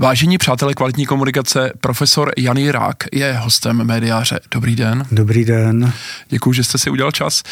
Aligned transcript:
Vážení 0.00 0.38
přátelé 0.38 0.74
kvalitní 0.74 1.06
komunikace, 1.06 1.72
profesor 1.80 2.32
Jan 2.38 2.56
Jirák 2.56 2.96
je 3.12 3.32
hostem 3.32 3.84
médiáře. 3.84 4.40
Dobrý 4.50 4.76
den. 4.76 5.06
Dobrý 5.12 5.44
den. 5.44 5.92
Děkuji, 6.28 6.52
že 6.52 6.64
jste 6.64 6.78
si 6.78 6.90
udělal 6.90 7.12
čas. 7.12 7.42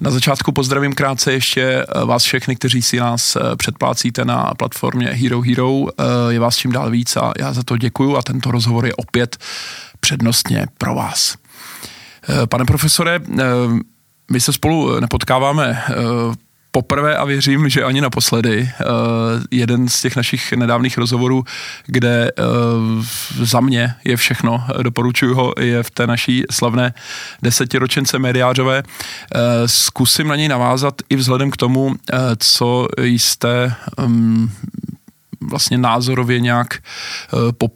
Na 0.00 0.10
začátku 0.10 0.52
pozdravím 0.52 0.92
krátce 0.92 1.32
ještě 1.32 1.62
eh, 1.62 2.04
vás 2.04 2.22
všechny, 2.22 2.56
kteří 2.56 2.82
si 2.82 2.96
nás 2.96 3.36
eh, 3.36 3.56
předplácíte 3.56 4.24
na 4.24 4.54
platformě 4.58 5.06
Hero 5.06 5.40
Hero. 5.40 5.84
Eh, 5.88 6.04
je 6.28 6.40
vás 6.40 6.56
čím 6.56 6.72
dál 6.72 6.90
víc 6.90 7.16
a 7.16 7.32
já 7.38 7.52
za 7.52 7.62
to 7.62 7.76
děkuju 7.76 8.16
a 8.16 8.22
tento 8.22 8.50
rozhovor 8.50 8.86
je 8.86 8.94
opět 8.94 9.36
přednostně 10.00 10.66
pro 10.78 10.94
vás. 10.94 11.34
Pane 12.48 12.64
profesore, 12.64 13.20
my 14.30 14.40
se 14.40 14.52
spolu 14.52 15.00
nepotkáváme 15.00 15.82
poprvé 16.76 17.16
a 17.16 17.24
věřím, 17.24 17.68
že 17.68 17.84
ani 17.84 18.00
naposledy. 18.00 18.70
Uh, 18.80 18.88
jeden 19.50 19.88
z 19.88 20.00
těch 20.00 20.16
našich 20.16 20.52
nedávných 20.52 20.98
rozhovorů, 20.98 21.44
kde 21.86 22.32
uh, 22.32 23.04
za 23.46 23.60
mě 23.60 23.94
je 24.04 24.16
všechno, 24.16 24.64
doporučuji 24.82 25.34
ho, 25.34 25.54
je 25.60 25.82
v 25.82 25.90
té 25.90 26.06
naší 26.06 26.44
slavné 26.50 26.94
desetiročence 27.42 28.18
mediářové. 28.18 28.82
Zkusím 29.66 30.28
na 30.28 30.36
něj 30.36 30.48
navázat 30.48 30.94
i 31.08 31.16
vzhledem 31.16 31.50
k 31.50 31.56
tomu, 31.56 31.94
co 32.38 32.88
jste 32.98 33.74
um, 34.04 34.50
vlastně 35.40 35.78
názorově 35.78 36.40
nějak 36.40 36.78
pop, 37.58 37.72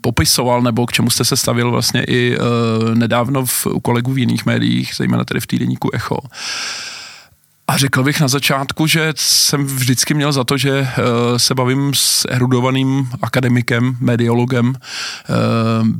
popisoval, 0.00 0.62
nebo 0.62 0.86
k 0.86 0.92
čemu 0.92 1.10
jste 1.10 1.24
se 1.24 1.36
stavil 1.36 1.70
vlastně 1.70 2.04
i 2.04 2.36
nedávno 2.94 3.46
v, 3.46 3.66
u 3.66 3.80
kolegů 3.80 4.12
v 4.12 4.18
jiných 4.18 4.46
médiích, 4.46 4.92
zejména 4.96 5.24
tedy 5.24 5.40
v 5.40 5.46
týdeníku 5.46 5.90
Echo. 5.94 6.18
Uh, 6.18 6.28
a 7.68 7.76
řekl 7.76 8.02
bych 8.02 8.20
na 8.20 8.28
začátku, 8.28 8.86
že 8.86 9.12
jsem 9.16 9.66
vždycky 9.66 10.14
měl 10.14 10.32
za 10.32 10.44
to, 10.44 10.56
že 10.56 10.80
uh, 10.80 10.86
se 11.36 11.54
bavím 11.54 11.94
s 11.94 12.26
erudovaným 12.30 13.08
akademikem, 13.22 13.96
mediologem. 14.00 14.68
Uh, 14.68 14.74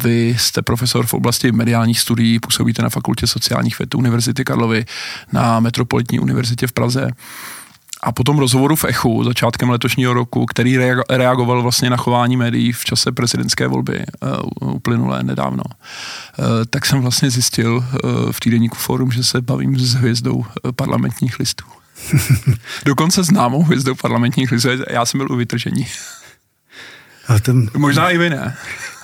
vy 0.03 0.37
jste 0.39 0.63
profesor 0.63 1.07
v 1.07 1.15
oblasti 1.15 1.53
mediálních 1.53 2.01
studií, 2.01 2.41
působíte 2.41 2.83
na 2.83 2.89
Fakultě 2.89 3.27
sociálních 3.27 3.79
věd 3.79 3.95
Univerzity 3.95 4.45
Karlovy, 4.45 4.85
na 5.33 5.61
Metropolitní 5.61 6.21
univerzitě 6.21 6.67
v 6.67 6.73
Praze. 6.73 7.11
A 8.07 8.13
po 8.13 8.25
tom 8.25 8.39
rozhovoru 8.39 8.77
v 8.77 8.85
Echu 8.85 9.25
začátkem 9.25 9.71
letošního 9.71 10.15
roku, 10.15 10.47
který 10.47 10.79
reagoval 11.11 11.63
vlastně 11.63 11.91
na 11.91 11.97
chování 11.97 12.37
médií 12.37 12.73
v 12.73 12.85
čase 12.85 13.13
prezidentské 13.13 13.67
volby 13.67 14.05
uh, 14.61 14.75
uplynulé 14.75 15.23
nedávno, 15.23 15.63
uh, 15.67 16.45
tak 16.71 16.87
jsem 16.87 17.01
vlastně 17.03 17.31
zjistil 17.31 17.77
uh, 17.77 18.33
v 18.33 18.41
týdenníku 18.41 18.77
Forum, 18.77 19.13
že 19.13 19.25
se 19.25 19.41
bavím 19.41 19.79
s 19.79 19.95
hvězdou 19.95 20.45
parlamentních 20.77 21.39
listů. 21.39 21.65
Dokonce 22.85 23.25
známou 23.25 23.63
hvězdou 23.63 23.95
parlamentních 23.95 24.53
listů. 24.53 24.69
Já 24.91 25.07
jsem 25.07 25.19
byl 25.19 25.33
u 25.33 25.37
vytržení. 25.37 25.87
A 27.29 27.39
ten... 27.39 27.71
Možná 27.77 28.11
i 28.11 28.19
vy 28.19 28.31
ne. 28.31 28.57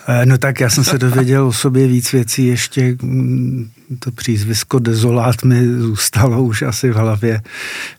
Eh, 0.08 0.26
no 0.26 0.38
tak 0.38 0.60
já 0.60 0.70
jsem 0.70 0.84
se 0.84 0.98
dověděl 0.98 1.46
o 1.46 1.52
sobě 1.52 1.86
víc 1.86 2.12
věcí, 2.12 2.46
ještě 2.46 2.96
mm, 3.02 3.70
to 3.98 4.12
přízvisko 4.12 4.78
dezolát 4.78 5.44
mi 5.44 5.66
zůstalo 5.66 6.42
už 6.42 6.62
asi 6.62 6.90
v 6.90 6.94
hlavě. 6.94 7.42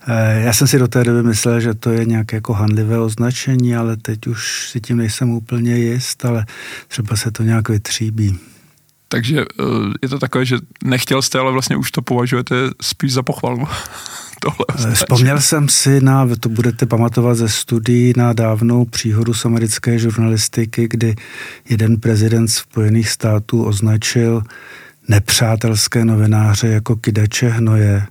Eh, 0.08 0.42
já 0.44 0.54
jsem 0.54 0.68
si 0.68 0.80
do 0.80 0.88
té 0.88 1.04
doby 1.04 1.24
myslel, 1.24 1.60
že 1.60 1.74
to 1.74 1.90
je 1.90 2.06
nějaké 2.06 2.36
jako 2.36 2.54
handlivé 2.54 3.00
označení, 3.00 3.76
ale 3.76 3.98
teď 3.98 4.28
už 4.28 4.70
si 4.70 4.82
tím 4.82 4.98
nejsem 4.98 5.30
úplně 5.30 5.78
jist, 5.78 6.26
ale 6.26 6.46
třeba 6.88 7.16
se 7.16 7.32
to 7.32 7.44
nějak 7.44 7.70
vytříbí. 7.70 8.40
Takže 9.14 9.42
eh, 9.42 9.64
je 10.02 10.10
to 10.10 10.20
takové, 10.20 10.46
že 10.46 10.58
nechtěl 10.84 11.22
jste, 11.22 11.40
ale 11.40 11.52
vlastně 11.52 11.76
už 11.76 11.92
to 11.92 12.02
považujete 12.02 12.56
spíš 12.82 13.14
za 13.14 13.24
pochvalu. 13.24 13.68
Tohle 14.42 14.90
eh, 14.92 14.96
Vzpomněl 14.96 15.42
jsem 15.42 15.70
si 15.70 16.02
na, 16.02 16.28
to 16.40 16.50
budete 16.50 16.86
pamatovat 16.86 17.38
ze 17.38 17.50
studií, 17.50 18.14
na 18.18 18.34
dávnou 18.34 18.86
příhodu 18.86 19.34
z 19.34 19.46
americké 19.46 20.00
žurnalistiky, 20.00 20.88
kdy 20.90 21.16
jeden 21.70 22.00
prezident 22.00 22.48
Spojených 22.48 23.10
států 23.10 23.64
označil 23.64 24.42
nepřátelské 25.08 26.06
novináře 26.06 26.68
jako 26.68 26.96
kidače 26.96 27.50
hnoje, 27.50 28.08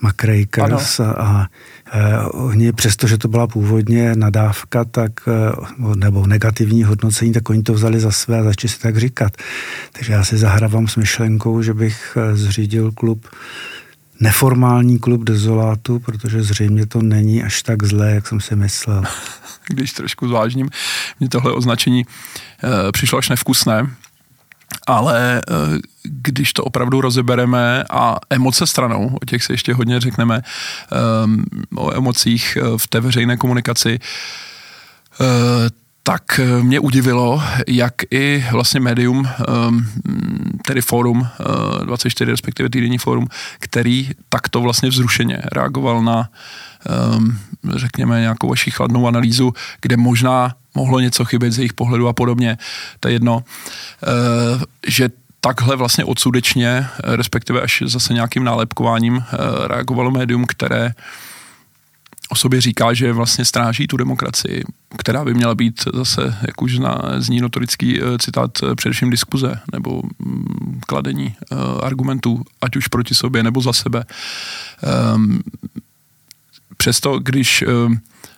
Makrakers 0.00 1.00
a, 1.00 1.12
a 1.12 1.46
eh, 1.92 2.18
oni, 2.26 2.72
přestože 2.72 3.18
to 3.18 3.28
byla 3.28 3.46
původně 3.46 4.14
nadávka, 4.14 4.84
tak, 4.84 5.12
eh, 5.28 5.52
nebo 5.96 6.26
negativní 6.26 6.84
hodnocení, 6.84 7.32
tak 7.32 7.50
oni 7.50 7.62
to 7.62 7.74
vzali 7.74 8.00
za 8.00 8.10
své 8.10 8.38
a 8.38 8.42
začali 8.42 8.72
si 8.72 8.78
tak 8.80 8.96
říkat. 8.96 9.32
Takže 9.92 10.12
já 10.12 10.24
si 10.24 10.38
zahrávám 10.38 10.88
s 10.88 10.96
myšlenkou, 10.96 11.62
že 11.62 11.74
bych 11.74 12.16
eh, 12.16 12.36
zřídil 12.36 12.92
klub 12.92 13.26
neformální 14.20 14.98
klub 14.98 15.24
dezolátu, 15.24 15.98
protože 15.98 16.42
zřejmě 16.42 16.86
to 16.86 17.02
není 17.02 17.42
až 17.42 17.62
tak 17.62 17.82
zlé, 17.82 18.10
jak 18.10 18.26
jsem 18.26 18.40
si 18.40 18.56
myslel. 18.56 19.02
Když 19.68 19.92
trošku 19.92 20.28
zvážním, 20.28 20.70
mě 21.20 21.28
tohle 21.28 21.52
označení 21.52 22.02
e, 22.02 22.92
přišlo 22.92 23.18
až 23.18 23.28
nevkusné, 23.28 23.86
ale 24.86 25.42
eh, 25.50 25.78
když 26.02 26.52
to 26.52 26.64
opravdu 26.64 27.00
rozebereme 27.00 27.84
a 27.90 28.16
emoce 28.30 28.66
stranou, 28.66 29.18
o 29.22 29.24
těch 29.26 29.44
si 29.44 29.52
ještě 29.52 29.74
hodně 29.74 30.00
řekneme, 30.00 30.42
ehm, 30.92 31.44
o 31.76 31.94
emocích 31.94 32.58
eh, 32.60 32.78
v 32.78 32.86
té 32.86 33.00
veřejné 33.00 33.36
komunikaci, 33.36 33.98
eh, 35.20 35.24
tak 36.02 36.40
mě 36.62 36.80
udivilo, 36.80 37.42
jak 37.66 37.94
i 38.10 38.44
vlastně 38.52 38.80
médium, 38.80 39.28
ehm, 39.28 39.86
tedy 40.66 40.80
fórum 40.80 41.28
24, 41.84 42.30
respektive 42.30 42.70
týdenní 42.70 42.98
fórum, 42.98 43.28
který 43.58 44.10
takto 44.28 44.60
vlastně 44.60 44.88
vzrušeně 44.88 45.42
reagoval 45.52 46.02
na, 46.02 46.28
ehm, 46.88 47.38
řekněme, 47.76 48.20
nějakou 48.20 48.48
vaši 48.48 48.70
chladnou 48.70 49.06
analýzu, 49.06 49.52
kde 49.80 49.96
možná 49.96 50.54
mohlo 50.74 51.00
něco 51.00 51.24
chybět 51.24 51.50
z 51.50 51.58
jejich 51.58 51.72
pohledu 51.72 52.08
a 52.08 52.12
podobně, 52.12 52.58
to 53.00 53.08
je 53.08 53.14
jedno, 53.14 53.44
eh, 53.44 53.77
že 54.86 55.08
takhle 55.40 55.76
vlastně 55.76 56.04
odsudečně, 56.04 56.68
eh, 56.68 57.16
respektive 57.16 57.60
až 57.60 57.82
zase 57.86 58.14
nějakým 58.14 58.44
nálepkováním 58.44 59.24
eh, 59.24 59.36
reagovalo 59.68 60.10
médium, 60.10 60.44
které 60.46 60.92
o 62.30 62.34
sobě 62.34 62.60
říká, 62.60 62.94
že 62.94 63.12
vlastně 63.12 63.44
stráží 63.44 63.86
tu 63.86 63.96
demokracii, 63.96 64.64
která 64.98 65.24
by 65.24 65.34
měla 65.34 65.54
být 65.54 65.84
zase, 65.94 66.36
jak 66.46 66.62
už 66.62 66.76
zná, 66.76 67.02
zní 67.18 67.40
notorický 67.40 68.00
citát, 68.18 68.50
především 68.76 69.10
diskuze 69.10 69.60
nebo 69.72 70.02
mm, 70.18 70.80
kladení 70.86 71.36
argumentů, 71.82 72.44
ať 72.60 72.76
už 72.76 72.88
proti 72.88 73.14
sobě 73.14 73.42
nebo 73.42 73.60
za 73.60 73.72
sebe. 73.72 74.04
Ehm, 74.82 75.40
přesto, 76.76 77.18
když 77.18 77.64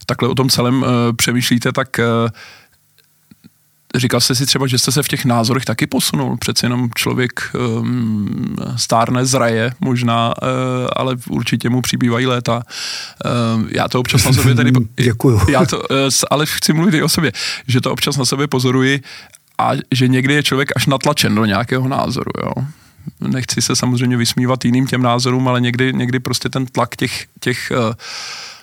takhle 0.07 0.29
o 0.29 0.35
tom 0.35 0.49
celém 0.49 0.85
přemýšlíte, 1.17 1.73
tak 1.73 2.01
říkal 3.95 4.21
jste 4.21 4.35
si 4.35 4.47
třeba, 4.47 4.67
že 4.67 4.79
jste 4.79 4.93
se 4.93 5.03
v 5.03 5.09
těch 5.09 5.25
názorech 5.25 5.65
taky 5.65 5.87
posunul. 5.87 6.37
Přece 6.37 6.67
jenom 6.67 6.91
člověk 6.95 7.41
um, 7.79 8.57
stárne, 8.77 9.27
zraje 9.27 9.73
možná, 9.81 10.35
uh, 10.43 10.49
ale 10.97 11.17
určitě 11.29 11.71
mu 11.71 11.83
přibývají 11.83 12.27
léta. 12.27 12.63
Uh, 13.25 13.65
já 13.71 13.89
to 13.89 14.01
občas 14.01 14.25
na 14.25 14.33
sobě 14.33 14.55
tady... 14.55 14.73
Děkuju. 15.01 15.41
Já 15.49 15.67
to, 15.67 15.79
uh, 15.79 15.87
ale 16.31 16.47
chci 16.47 16.73
mluvit 16.73 16.95
i 16.95 17.03
o 17.03 17.09
sobě, 17.09 17.33
že 17.69 17.81
to 17.81 17.93
občas 17.93 18.17
na 18.17 18.25
sobě 18.25 18.47
pozoruji 18.47 19.03
a 19.59 19.71
že 19.93 20.09
někdy 20.09 20.35
je 20.35 20.43
člověk 20.43 20.73
až 20.77 20.87
natlačen 20.87 21.35
do 21.35 21.45
nějakého 21.45 21.89
názoru, 21.89 22.31
jo 22.45 22.65
nechci 23.21 23.63
se 23.63 23.77
samozřejmě 23.77 24.17
vysmívat 24.17 24.65
jiným 24.65 24.87
těm 24.87 25.03
názorům, 25.03 25.49
ale 25.49 25.61
někdy, 25.61 25.93
někdy 25.93 26.21
prostě 26.21 26.49
ten 26.49 26.67
tlak 26.67 26.97
těch, 26.97 27.27
těch 27.41 27.73
uh, 27.77 27.93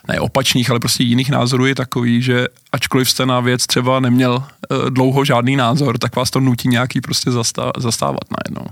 ne 0.08 0.20
opačných, 0.20 0.70
ale 0.70 0.80
prostě 0.80 1.04
jiných 1.04 1.30
názorů 1.30 1.66
je 1.66 1.76
takový, 1.76 2.22
že 2.22 2.46
ačkoliv 2.72 3.10
jste 3.10 3.26
na 3.26 3.40
věc 3.40 3.66
třeba 3.66 4.00
neměl 4.00 4.34
uh, 4.34 4.90
dlouho 4.90 5.26
žádný 5.26 5.56
názor, 5.56 5.98
tak 5.98 6.16
vás 6.16 6.30
to 6.30 6.40
nutí 6.40 6.68
nějaký 6.68 7.02
prostě 7.02 7.32
zastá, 7.32 7.72
zastávat 7.78 8.24
najednou. 8.32 8.68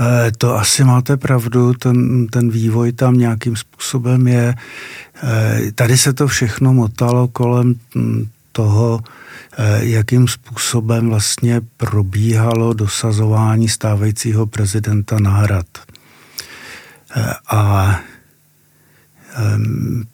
Eh, 0.00 0.32
to 0.38 0.54
asi 0.54 0.84
máte 0.84 1.16
pravdu, 1.16 1.74
ten, 1.74 2.26
ten 2.26 2.50
vývoj 2.50 2.92
tam 2.92 3.18
nějakým 3.18 3.56
způsobem 3.56 4.28
je. 4.28 4.54
Eh, 5.22 5.72
tady 5.74 5.98
se 5.98 6.12
to 6.12 6.26
všechno 6.26 6.72
motalo 6.72 7.28
kolem 7.28 7.74
hm, 7.94 8.28
toho, 8.52 9.00
jakým 9.80 10.28
způsobem 10.28 11.08
vlastně 11.08 11.60
probíhalo 11.76 12.72
dosazování 12.72 13.68
stávajícího 13.68 14.46
prezidenta 14.46 15.18
na 15.18 15.30
hrad. 15.30 15.66
A 17.50 18.00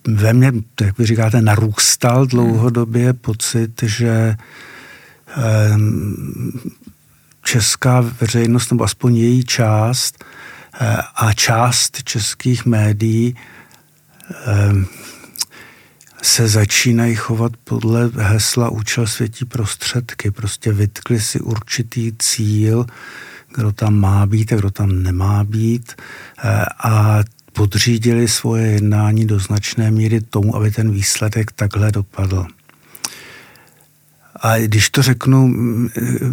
ve 0.06 0.32
mně, 0.32 0.52
jak 0.80 0.98
vy 0.98 1.06
říkáte, 1.06 1.42
narůstal 1.42 2.26
dlouhodobě 2.26 3.12
pocit, 3.12 3.82
že 3.82 4.36
ehm, 5.36 6.52
česká 7.42 8.00
veřejnost, 8.20 8.70
nebo 8.70 8.84
aspoň 8.84 9.16
její 9.16 9.44
část 9.44 10.24
eh, 10.80 10.96
a 11.16 11.32
část 11.32 12.02
českých 12.02 12.66
médií 12.66 13.36
ehm, 14.46 14.86
se 16.22 16.48
začínají 16.48 17.14
chovat 17.14 17.52
podle 17.64 18.10
hesla 18.16 18.68
účel 18.68 19.06
světí 19.06 19.44
prostředky. 19.44 20.30
Prostě 20.30 20.72
vytkli 20.72 21.20
si 21.20 21.40
určitý 21.40 22.12
cíl, 22.18 22.86
kdo 23.54 23.72
tam 23.72 24.00
má 24.00 24.26
být 24.26 24.52
a 24.52 24.56
kdo 24.56 24.70
tam 24.70 25.02
nemá 25.02 25.44
být. 25.44 25.92
Eh, 26.44 26.64
a 26.84 27.18
podřídili 27.56 28.28
svoje 28.28 28.66
jednání 28.66 29.26
do 29.26 29.38
značné 29.38 29.90
míry 29.90 30.20
tomu, 30.20 30.56
aby 30.56 30.70
ten 30.70 30.90
výsledek 30.90 31.52
takhle 31.52 31.92
dopadl. 31.92 32.46
A 34.40 34.58
když 34.58 34.90
to 34.90 35.02
řeknu 35.02 35.54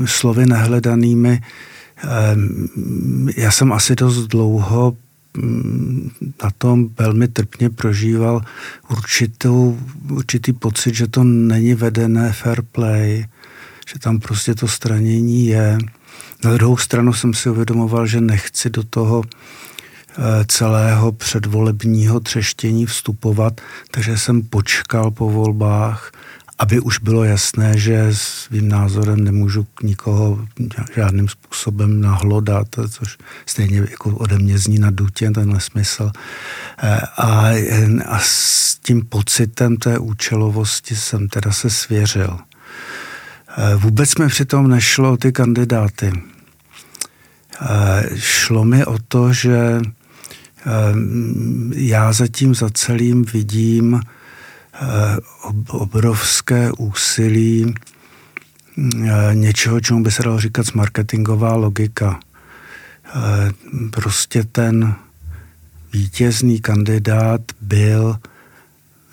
slovy 0.06 0.46
nehledanými, 0.46 1.42
já 3.38 3.52
jsem 3.52 3.74
asi 3.74 3.96
dost 3.96 4.28
dlouho 4.28 4.98
na 6.44 6.52
tom 6.58 6.90
velmi 7.00 7.28
trpně 7.28 7.70
prožíval 7.70 8.42
určitou, 8.90 9.80
určitý 10.10 10.54
pocit, 10.54 10.96
že 10.96 11.08
to 11.08 11.24
není 11.24 11.74
vedené 11.74 12.34
fair 12.34 12.62
play, 12.62 13.26
že 13.94 14.00
tam 14.00 14.20
prostě 14.20 14.56
to 14.56 14.68
stranění 14.68 15.46
je. 15.46 15.78
Na 16.44 16.54
druhou 16.54 16.78
stranu 16.78 17.14
jsem 17.14 17.34
si 17.34 17.50
uvědomoval, 17.50 18.08
že 18.08 18.22
nechci 18.22 18.70
do 18.70 18.84
toho 18.84 19.24
celého 20.48 21.12
předvolebního 21.12 22.20
třeštění 22.20 22.86
vstupovat, 22.86 23.62
takže 23.92 24.18
jsem 24.18 24.42
počkal 24.42 25.12
po 25.12 25.30
volbách 25.30 26.12
aby 26.62 26.80
už 26.80 27.00
bylo 27.00 27.24
jasné, 27.24 27.78
že 27.78 28.08
svým 28.12 28.70
názorem 28.70 29.24
nemůžu 29.24 29.68
nikoho 29.84 30.48
žádným 30.96 31.28
způsobem 31.28 32.02
nahlodat, 32.02 32.68
což 32.90 33.18
stejně 33.46 33.78
jako 33.92 34.10
ode 34.10 34.38
mě 34.38 34.58
zní 34.58 34.80
na 34.80 34.92
dutě 34.92 35.32
tenhle 35.32 35.60
smysl. 35.60 36.12
Eh, 36.84 37.00
a, 37.18 37.50
a 38.06 38.20
s 38.20 38.76
tím 38.76 39.06
pocitem 39.06 39.78
té 39.78 40.00
účelovosti 40.00 40.96
jsem 40.96 41.28
teda 41.28 41.52
se 41.52 41.70
svěřil. 41.70 42.38
Eh, 43.58 43.76
vůbec 43.76 44.16
mi 44.16 44.28
přitom 44.28 44.68
nešlo 44.68 45.14
o 45.14 45.18
ty 45.18 45.32
kandidáty. 45.32 46.14
Eh, 47.62 48.10
šlo 48.16 48.66
mi 48.66 48.86
o 48.86 48.98
to, 49.08 49.34
že 49.34 49.82
já 51.76 52.14
zatím 52.14 52.56
za 52.56 52.70
celým 52.70 53.26
vidím 53.26 54.02
Eh, 54.74 55.18
obrovské 55.70 56.72
úsilí 56.72 57.74
eh, 58.78 59.36
něčeho, 59.36 59.80
čemu 59.80 60.04
by 60.04 60.12
se 60.12 60.24
dalo 60.24 60.40
říkat 60.40 60.66
marketingová 60.74 61.56
logika. 61.56 62.20
Eh, 63.06 63.52
prostě 63.92 64.44
ten 64.44 64.96
vítězný 65.94 66.62
kandidát 66.62 67.42
byl 67.62 68.18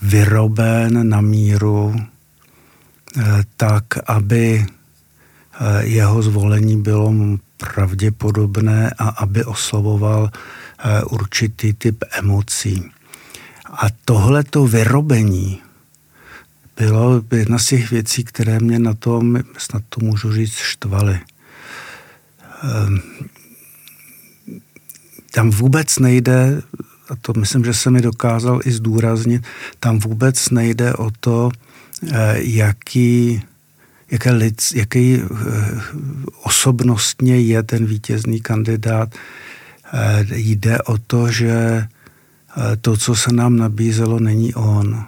vyroben 0.02 1.08
na 1.08 1.20
míru 1.20 1.96
tak, 3.56 3.84
aby 4.06 4.66
jeho 5.80 6.22
zvolení 6.22 6.82
bylo 6.82 7.14
pravděpodobné 7.56 8.94
a 8.98 9.08
aby 9.08 9.44
oslovoval 9.44 10.30
určitý 11.10 11.72
typ 11.72 12.04
emocí. 12.12 12.90
A 13.64 13.86
tohleto 14.04 14.66
vyrobení 14.66 15.60
bylo 16.76 17.22
jedna 17.32 17.58
z 17.58 17.66
těch 17.66 17.90
věcí, 17.90 18.24
které 18.24 18.60
mě 18.60 18.78
na 18.78 18.94
tom, 18.94 19.38
snad 19.58 19.82
to 19.88 20.00
můžu 20.04 20.32
říct, 20.32 20.54
štvaly. 20.54 21.20
Ehm, 22.62 23.00
tam 25.30 25.50
vůbec 25.50 25.98
nejde, 25.98 26.62
a 27.08 27.16
to 27.16 27.32
myslím, 27.36 27.64
že 27.64 27.74
se 27.74 27.90
mi 27.90 28.00
dokázal 28.02 28.60
i 28.64 28.72
zdůraznit, 28.72 29.42
tam 29.80 29.98
vůbec 29.98 30.50
nejde 30.50 30.94
o 30.94 31.10
to, 31.20 31.50
eh, 32.12 32.34
jaký, 32.36 33.42
jaké 34.10 34.30
lic, 34.30 34.72
jaký 34.74 35.14
eh, 35.14 35.26
osobnostně 36.42 37.40
je 37.40 37.62
ten 37.62 37.86
vítězný 37.86 38.40
kandidát. 38.40 39.14
Eh, 39.92 40.26
jde 40.30 40.82
o 40.82 40.98
to, 40.98 41.30
že 41.30 41.88
to, 42.80 42.96
co 42.96 43.16
se 43.16 43.32
nám 43.32 43.56
nabízelo, 43.56 44.20
není 44.20 44.54
on. 44.54 45.04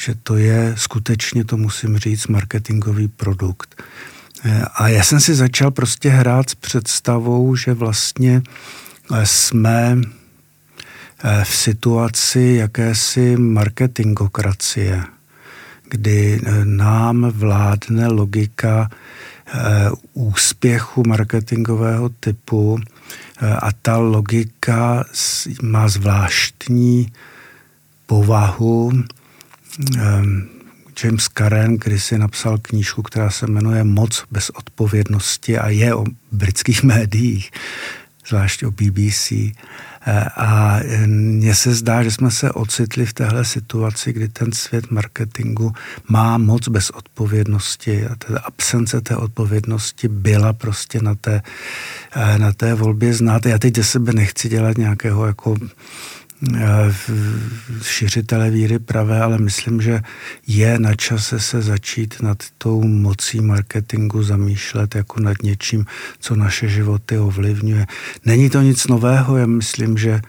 Že 0.00 0.14
to 0.22 0.36
je 0.36 0.74
skutečně, 0.76 1.44
to 1.44 1.56
musím 1.56 1.98
říct, 1.98 2.26
marketingový 2.26 3.08
produkt. 3.08 3.82
E, 4.44 4.62
a 4.74 4.88
já 4.88 5.04
jsem 5.04 5.20
si 5.20 5.34
začal 5.34 5.70
prostě 5.70 6.08
hrát 6.08 6.50
s 6.50 6.54
představou, 6.54 7.56
že 7.56 7.74
vlastně 7.74 8.42
jsme 9.24 9.98
v 11.44 11.54
situaci 11.56 12.54
jakési 12.58 13.36
marketingokracie, 13.36 15.04
kdy 15.88 16.40
nám 16.64 17.30
vládne 17.30 18.08
logika 18.08 18.90
úspěchu 20.14 21.02
marketingového 21.06 22.08
typu, 22.08 22.78
a 23.58 23.72
ta 23.82 23.98
logika 23.98 25.04
má 25.62 25.88
zvláštní 25.88 27.12
povahu. 28.06 28.92
Ehm, 29.98 30.48
James 31.04 31.28
Karen 31.28 31.78
si 31.96 32.18
napsal 32.18 32.58
knížku, 32.58 33.02
která 33.02 33.30
se 33.30 33.46
jmenuje 33.46 33.84
Moc 33.84 34.24
bez 34.30 34.50
odpovědnosti 34.50 35.58
a 35.58 35.68
je 35.68 35.94
o 35.94 36.04
britských 36.32 36.82
médiích, 36.92 37.50
zvlášť 38.28 38.64
o 38.64 38.70
BBC. 38.70 39.32
A 40.36 40.80
mně 41.06 41.54
se 41.54 41.74
zdá, 41.74 42.02
že 42.02 42.10
jsme 42.10 42.30
se 42.30 42.52
ocitli 42.52 43.06
v 43.06 43.12
téhle 43.12 43.44
situaci, 43.44 44.12
kdy 44.12 44.28
ten 44.28 44.52
svět 44.52 44.90
marketingu 44.90 45.72
má 46.08 46.38
moc 46.38 46.68
bez 46.68 46.90
odpovědnosti 46.90 48.06
a 48.06 48.14
ta 48.14 48.40
absence 48.40 49.00
té 49.00 49.16
odpovědnosti 49.16 50.08
byla 50.08 50.52
prostě 50.52 50.98
na 51.02 51.14
té, 51.14 51.42
eh, 52.16 52.38
na 52.38 52.52
té 52.52 52.74
volbě 52.74 53.14
znát. 53.14 53.46
Já 53.46 53.58
teď 53.58 53.76
ze 53.76 53.84
sebe 53.84 54.12
nechci 54.12 54.48
dělat 54.48 54.78
nějakého 54.78 55.26
jako 55.26 55.56
eh, 55.62 55.68
šiřitele 57.82 58.50
víry 58.50 58.78
pravé, 58.78 59.20
ale 59.20 59.38
myslím, 59.38 59.80
že 59.80 60.02
je 60.46 60.78
na 60.78 60.94
čase 60.94 61.40
se 61.40 61.62
začít 61.62 62.22
nad 62.22 62.38
tou 62.58 62.82
mocí 62.82 63.40
marketingu 63.40 64.22
zamýšlet 64.22 64.94
jako 64.94 65.20
nad 65.20 65.42
něčím, 65.42 65.86
co 66.18 66.36
naše 66.36 66.68
životy 66.68 67.18
ovlivňuje. 67.18 67.86
Není 68.24 68.50
to 68.50 68.60
nic 68.60 68.86
nového, 68.86 69.36
já 69.36 69.46
myslím, 69.46 69.98
že 69.98 70.20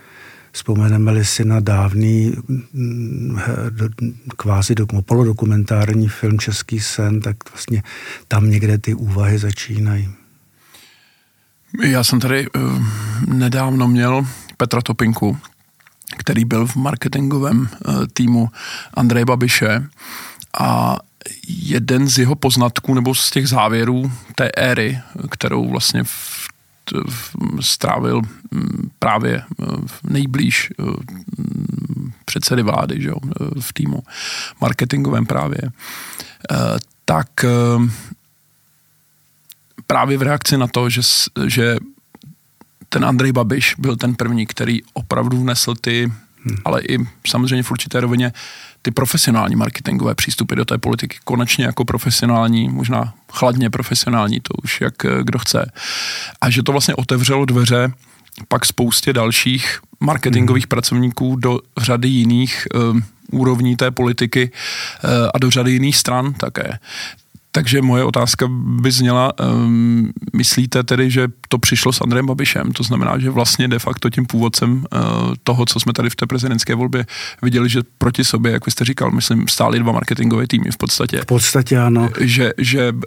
vzpomeneme-li 0.52 1.26
si 1.26 1.46
na 1.46 1.60
dávný 1.60 2.34
mm, 2.74 3.40
kvázi 4.38 4.76
polodokumentární 5.06 6.08
film 6.08 6.40
Český 6.40 6.80
sen, 6.80 7.22
tak 7.22 7.36
vlastně 7.52 7.84
tam 8.28 8.50
někde 8.50 8.78
ty 8.78 8.94
úvahy 8.94 9.38
začínají. 9.38 10.10
Já 11.84 12.04
jsem 12.04 12.20
tady 12.20 12.48
uh, 12.50 12.84
nedávno 13.28 13.88
měl 13.88 14.28
Petra 14.58 14.82
Topinku, 14.82 15.38
který 16.18 16.46
byl 16.46 16.68
v 16.68 16.76
marketingovém 16.76 17.60
uh, 17.60 18.06
týmu 18.14 18.50
Andreje 18.94 19.26
Babiše. 19.26 19.90
A 20.60 20.98
jeden 21.48 22.08
z 22.08 22.18
jeho 22.18 22.36
poznatků 22.36 22.94
nebo 22.94 23.16
z 23.16 23.32
těch 23.32 23.48
závěrů 23.48 24.12
té 24.36 24.50
éry, 24.58 25.00
kterou 25.30 25.70
vlastně 25.70 26.04
v, 26.04 26.50
strávil 27.62 28.22
mm, 28.52 28.90
právě 29.00 29.44
uh, 29.58 29.68
nejblíž 30.04 30.72
uh, 30.78 30.94
předsedy 32.26 32.64
vlády 32.64 33.02
že 33.02 33.08
jo, 33.08 33.16
v 33.62 33.74
týmu 33.74 34.04
marketingovém 34.62 35.26
právě, 35.26 35.58
tak 37.06 37.28
právě 39.88 40.18
v 40.18 40.22
reakci 40.22 40.58
na 40.58 40.68
to, 40.68 40.90
že, 40.90 41.02
že 41.48 41.76
ten 42.96 43.06
Andrej 43.06 43.32
Babiš 43.32 43.76
byl 43.78 43.96
ten 43.96 44.16
první, 44.16 44.46
který 44.46 44.82
opravdu 44.94 45.42
vnesl 45.42 45.76
ty, 45.76 46.12
hmm. 46.44 46.58
ale 46.66 46.82
i 46.82 46.98
samozřejmě 47.28 47.64
v 47.64 47.72
určité 47.72 48.00
rovině 48.00 48.34
ty 48.82 48.92
profesionální 48.92 49.56
marketingové 49.56 50.16
přístupy 50.16 50.56
do 50.56 50.66
té 50.66 50.78
politiky, 50.78 51.18
konečně 51.24 51.66
jako 51.66 51.86
profesionální, 51.86 52.70
možná 52.70 53.14
chladně 53.32 53.70
profesionální, 53.70 54.40
to 54.40 54.54
už 54.64 54.82
jak 54.82 55.06
eh, 55.06 55.10
kdo 55.24 55.40
chce. 55.40 55.72
A 56.42 56.50
že 56.50 56.64
to 56.64 56.72
vlastně 56.72 56.96
otevřelo 56.96 57.46
dveře 57.46 57.92
pak 58.48 58.66
spoustě 58.66 59.14
dalších 59.14 59.80
marketingových 60.00 60.64
hmm. 60.64 60.70
pracovníků 60.70 61.36
do 61.36 61.60
řady 61.78 62.08
jiných 62.08 62.68
uh, 62.76 63.00
úrovní 63.32 63.76
té 63.76 63.92
politiky 63.92 64.52
uh, 64.52 65.10
a 65.34 65.38
do 65.40 65.52
řady 65.52 65.72
jiných 65.72 65.98
stran 65.98 66.34
také. 66.34 66.80
Takže 67.56 67.82
moje 67.82 68.04
otázka 68.04 68.48
by 68.52 68.92
zněla, 68.92 69.34
um, 69.40 70.12
myslíte 70.34 70.84
tedy, 70.84 71.12
že 71.12 71.28
to 71.50 71.58
přišlo 71.58 71.94
s 71.94 72.02
Andrejem 72.02 72.26
Babišem, 72.26 72.72
to 72.72 72.84
znamená, 72.84 73.20
že 73.20 73.30
vlastně 73.30 73.68
de 73.68 73.80
facto 73.80 74.10
tím 74.10 74.26
původcem 74.26 74.72
uh, 74.76 75.00
toho, 75.44 75.66
co 75.66 75.80
jsme 75.80 75.94
tady 75.94 76.10
v 76.10 76.16
té 76.16 76.28
prezidentské 76.28 76.76
volbě 76.76 77.06
viděli, 77.42 77.70
že 77.70 77.80
proti 77.98 78.24
sobě, 78.24 78.52
jak 78.52 78.66
vy 78.66 78.72
jste 78.72 78.86
říkal, 78.86 79.12
myslím, 79.12 79.48
stály 79.48 79.80
dva 79.80 79.92
marketingové 79.92 80.48
týmy 80.48 80.72
v 80.72 80.78
podstatě. 80.78 81.22
V 81.22 81.26
podstatě 81.26 81.78
ano. 81.78 82.10
Že, 82.20 82.54
že 82.58 82.92
uh, 82.92 82.98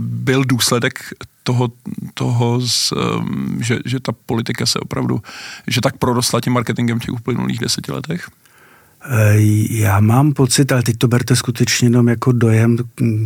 byl 0.00 0.44
důsledek 0.44 0.98
toho, 1.42 1.68
toho 2.14 2.60
z, 2.60 2.92
um, 2.92 3.58
že, 3.60 3.78
že 3.84 4.00
ta 4.00 4.12
politika 4.26 4.66
se 4.66 4.78
opravdu, 4.78 5.22
že 5.66 5.80
tak 5.80 5.98
prorostla 5.98 6.40
tím 6.40 6.52
marketingem 6.52 7.00
v 7.00 7.02
těch 7.02 7.14
uplynulých 7.14 7.58
deseti 7.58 7.92
letech? 7.92 8.30
Eh, 9.04 9.34
já 9.70 10.00
mám 10.00 10.32
pocit, 10.32 10.72
ale 10.72 10.82
teď 10.82 10.96
to 10.98 11.08
berte 11.08 11.36
skutečně 11.36 11.86
jenom 11.86 12.08
jako 12.08 12.32
dojem, 12.32 12.76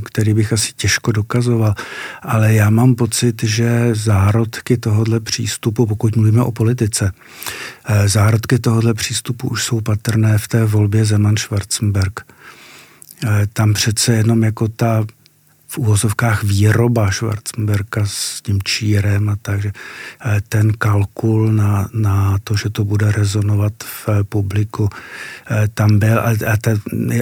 který 0.05 0.35
bych 0.35 0.53
asi 0.53 0.73
těžko 0.77 1.13
dokazoval, 1.13 1.75
ale 2.23 2.55
já 2.55 2.71
mám 2.71 2.95
pocit, 2.95 3.43
že 3.43 3.91
zárodky 3.95 4.77
tohohle 4.77 5.21
přístupu, 5.21 5.87
pokud 5.87 6.17
mluvíme 6.17 6.43
o 6.43 6.53
politice, 6.53 7.13
eh, 7.89 8.09
zárodky 8.09 8.59
tohohle 8.59 8.95
přístupu 8.95 9.49
už 9.49 9.65
jsou 9.65 9.81
patrné 9.81 10.39
v 10.39 10.49
té 10.49 10.65
volbě 10.65 11.05
Zeman-Schwarzenberg. 11.05 12.21
Eh, 13.25 13.47
tam 13.53 13.73
přece 13.73 14.15
jenom 14.15 14.43
jako 14.43 14.69
ta 14.69 15.05
v 15.75 15.79
úvozovkách 15.79 16.47
výroba 16.47 17.11
Schwarzenberga 17.11 18.07
s 18.07 18.39
tím 18.47 18.63
čírem 18.63 19.27
a 19.29 19.35
takže 19.43 19.75
eh, 19.75 20.41
ten 20.49 20.71
kalkul 20.79 21.51
na, 21.51 21.91
na 21.91 22.39
to, 22.45 22.55
že 22.55 22.71
to 22.71 22.87
bude 22.87 23.11
rezonovat 23.13 23.75
v 23.83 24.09
publiku, 24.23 24.87
eh, 24.87 25.67
tam 25.75 25.99
byl. 25.99 26.19
A, 26.23 26.31
a 26.31 26.55
te, 26.63 26.79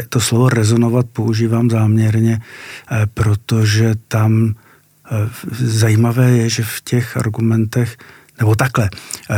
to 0.09 0.21
slovo 0.21 0.49
rezonovat 0.49 1.07
používám 1.09 1.71
záměrně, 1.71 2.41
eh, 2.41 3.07
protože 3.15 3.95
tam 4.09 4.55
zajímavé 5.59 6.31
je, 6.31 6.49
že 6.49 6.63
v 6.63 6.81
těch 6.81 7.17
argumentech, 7.17 7.99
nebo 8.39 8.55
takhle, 8.55 8.91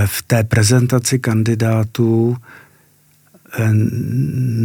v 0.06 0.23
té 0.23 0.44
prezentaci 0.44 1.18
kandidátů 1.18 2.37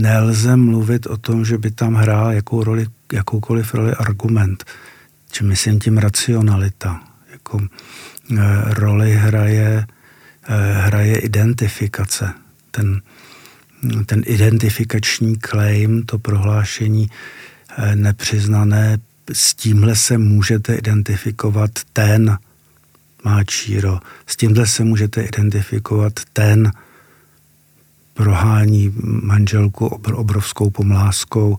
nelze 0.05 0.55
mluvit 0.55 1.07
o 1.07 1.17
tom, 1.17 1.45
že 1.45 1.57
by 1.57 1.71
tam 1.71 1.93
hrál 1.93 2.31
jakou 2.31 2.63
roli, 2.63 2.85
jakoukoliv 3.13 3.73
roli 3.73 3.93
argument. 3.93 4.65
Či 5.31 5.43
myslím 5.43 5.79
tím 5.79 5.97
racionalita. 5.97 7.03
Jako, 7.31 7.61
e, 7.61 8.73
roli 8.73 9.13
hraje, 9.13 9.85
e, 10.47 10.73
hraje 10.73 11.17
identifikace. 11.19 12.33
Ten, 12.71 13.01
ten 14.05 14.23
identifikační 14.25 15.37
claim, 15.37 16.03
to 16.03 16.19
prohlášení 16.19 17.09
e, 17.77 17.95
nepřiznané, 17.95 18.97
s 19.33 19.53
tímhle 19.53 19.95
se 19.95 20.17
můžete 20.17 20.75
identifikovat 20.75 21.71
ten 21.93 22.37
má 23.23 23.43
číro, 23.43 23.99
s 24.27 24.35
tímhle 24.35 24.67
se 24.67 24.83
můžete 24.83 25.23
identifikovat 25.23 26.13
ten 26.33 26.71
prohání 28.13 28.93
manželku 29.03 29.87
obrovskou 30.13 30.69
pomláskou. 30.69 31.57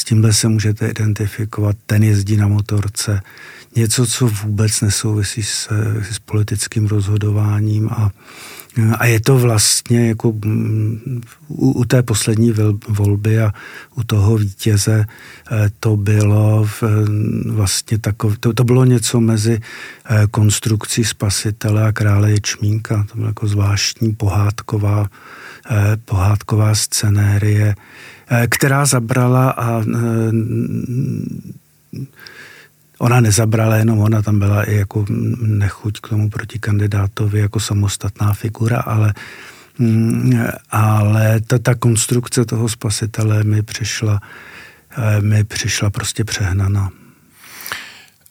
S 0.00 0.04
tímhle 0.04 0.32
se 0.32 0.48
můžete 0.48 0.88
identifikovat, 0.88 1.76
ten 1.86 2.02
jezdí 2.02 2.36
na 2.36 2.48
motorce. 2.48 3.22
Něco, 3.76 4.06
co 4.06 4.26
vůbec 4.26 4.80
nesouvisí 4.80 5.42
s, 5.42 5.68
s 6.10 6.18
politickým 6.18 6.86
rozhodováním 6.86 7.88
a, 7.88 8.10
a 8.98 9.06
je 9.06 9.20
to 9.20 9.38
vlastně 9.38 10.08
jako 10.08 10.32
mm, 10.44 11.20
u, 11.48 11.70
u 11.70 11.84
té 11.84 12.02
poslední 12.02 12.52
volby 12.88 13.40
a 13.40 13.52
u 13.94 14.04
toho 14.04 14.36
vítěze 14.36 15.04
eh, 15.04 15.70
to 15.80 15.96
bylo 15.96 16.64
v, 16.64 16.82
vlastně 17.52 17.98
takové, 17.98 18.36
to, 18.40 18.52
to 18.52 18.64
bylo 18.64 18.84
něco 18.84 19.20
mezi 19.20 19.60
eh, 19.60 20.26
konstrukcí 20.30 21.04
spasitele 21.04 21.84
a 21.84 21.92
krále 21.92 22.30
Ječmínka. 22.30 23.06
To 23.12 23.16
byla 23.16 23.28
jako 23.28 23.46
zvláštní 23.46 24.12
pohádková 24.12 25.06
Eh, 25.70 25.96
pohádková 26.04 26.74
scenérie, 26.74 27.74
která 28.48 28.86
zabrala 28.86 29.50
a 29.50 29.80
eh, 29.80 30.32
ona 32.98 33.20
nezabrala 33.20 33.76
jenom 33.76 33.98
ona, 33.98 34.22
tam 34.22 34.38
byla 34.38 34.62
i 34.64 34.74
jako 34.74 35.04
nechuť 35.40 36.00
k 36.00 36.08
tomu 36.08 36.30
proti 36.30 36.58
kandidátovi 36.58 37.40
jako 37.40 37.60
samostatná 37.60 38.32
figura, 38.32 38.80
ale 38.80 39.14
mm, 39.78 40.32
ale 40.70 41.40
ta, 41.40 41.58
ta 41.58 41.74
konstrukce 41.74 42.44
toho 42.44 42.68
spasitele 42.68 43.44
mi 43.44 43.62
přišla, 43.62 44.20
mi 45.20 45.44
přišla 45.44 45.90
prostě 45.90 46.24
přehnaná. 46.24 46.90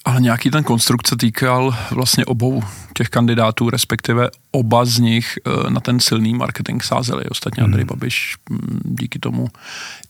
Ale 0.05 0.21
nějaký 0.21 0.51
ten 0.51 0.63
konstrukt 0.63 1.07
se 1.07 1.15
týkal 1.17 1.77
vlastně 1.91 2.25
obou 2.25 2.63
těch 2.93 3.09
kandidátů, 3.09 3.69
respektive 3.69 4.29
oba 4.51 4.85
z 4.85 4.99
nich 4.99 5.39
eh, 5.45 5.69
na 5.69 5.79
ten 5.79 5.99
silný 5.99 6.33
marketing 6.33 6.83
sázeli. 6.83 7.25
Ostatně 7.25 7.63
Andrej 7.63 7.83
hmm. 7.83 7.87
Babiš 7.87 8.37
mm, 8.49 8.81
díky 8.83 9.19
tomu, 9.19 9.47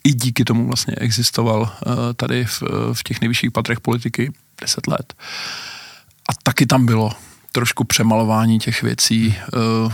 i 0.04 0.14
díky 0.14 0.46
tomu 0.46 0.68
vlastně 0.68 0.96
existoval 0.96 1.72
eh, 1.72 1.90
tady 2.14 2.46
v, 2.46 2.64
v 2.94 3.04
těch 3.04 3.22
nejvyšších 3.22 3.52
patrech 3.52 3.80
politiky 3.80 4.32
10 4.62 4.88
let. 4.88 5.14
A 6.30 6.34
taky 6.44 6.66
tam 6.66 6.86
bylo 6.86 7.12
trošku 7.52 7.84
přemalování 7.84 8.60
těch 8.60 8.84
věcí 8.84 9.36
uh, 9.86 9.94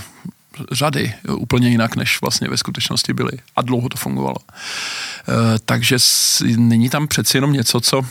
řady 0.71 1.13
úplně 1.29 1.69
jinak, 1.69 1.95
než 1.95 2.21
vlastně 2.21 2.49
ve 2.49 2.57
skutečnosti 2.57 3.13
byly. 3.13 3.31
A 3.55 3.61
dlouho 3.61 3.89
to 3.89 3.97
fungovalo. 3.97 4.35
Takže 5.65 5.97
není 6.57 6.89
tam 6.89 7.07
přeci 7.07 7.37
jenom 7.37 7.53
něco, 7.53 7.81
co 7.81 8.01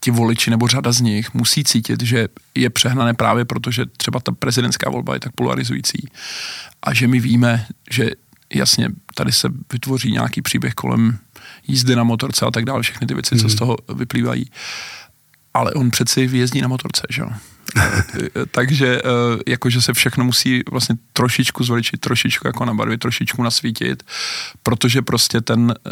ti 0.00 0.10
voliči 0.10 0.50
nebo 0.50 0.68
řada 0.68 0.92
z 0.92 1.00
nich 1.00 1.34
musí 1.34 1.64
cítit, 1.64 2.02
že 2.02 2.28
je 2.54 2.70
přehnané 2.70 3.14
právě 3.14 3.44
proto, 3.44 3.70
že 3.70 3.86
třeba 3.86 4.20
ta 4.20 4.32
prezidentská 4.32 4.90
volba 4.90 5.14
je 5.14 5.20
tak 5.20 5.32
polarizující 5.32 6.08
a 6.82 6.94
že 6.94 7.08
my 7.08 7.20
víme, 7.20 7.66
že 7.90 8.10
jasně 8.54 8.88
tady 9.14 9.32
se 9.32 9.48
vytvoří 9.72 10.12
nějaký 10.12 10.42
příběh 10.42 10.74
kolem 10.74 11.18
jízdy 11.66 11.96
na 11.96 12.04
motorce 12.04 12.46
a 12.46 12.50
tak 12.50 12.64
dále, 12.64 12.82
všechny 12.82 13.06
ty 13.06 13.14
věci, 13.14 13.34
mm. 13.34 13.40
co 13.40 13.48
z 13.48 13.52
mhm. 13.52 13.58
toho 13.58 13.76
vyplývají. 13.94 14.50
Ale 15.54 15.72
on 15.72 15.90
přeci 15.90 16.26
vyjezdí 16.26 16.60
na 16.60 16.68
motorce, 16.68 17.02
že 17.10 17.22
jo? 17.22 17.28
Takže 18.50 19.02
eh, 19.04 19.42
jakože 19.46 19.82
se 19.82 19.92
všechno 19.92 20.24
musí 20.24 20.62
vlastně 20.70 20.96
trošičku 21.12 21.64
zveličit, 21.64 22.00
trošičku 22.00 22.46
jako 22.46 22.64
na 22.64 22.74
barvě, 22.74 22.98
trošičku 22.98 23.42
nasvítit, 23.42 24.02
protože 24.62 25.02
prostě 25.02 25.40
ten 25.40 25.74
eh, 25.86 25.90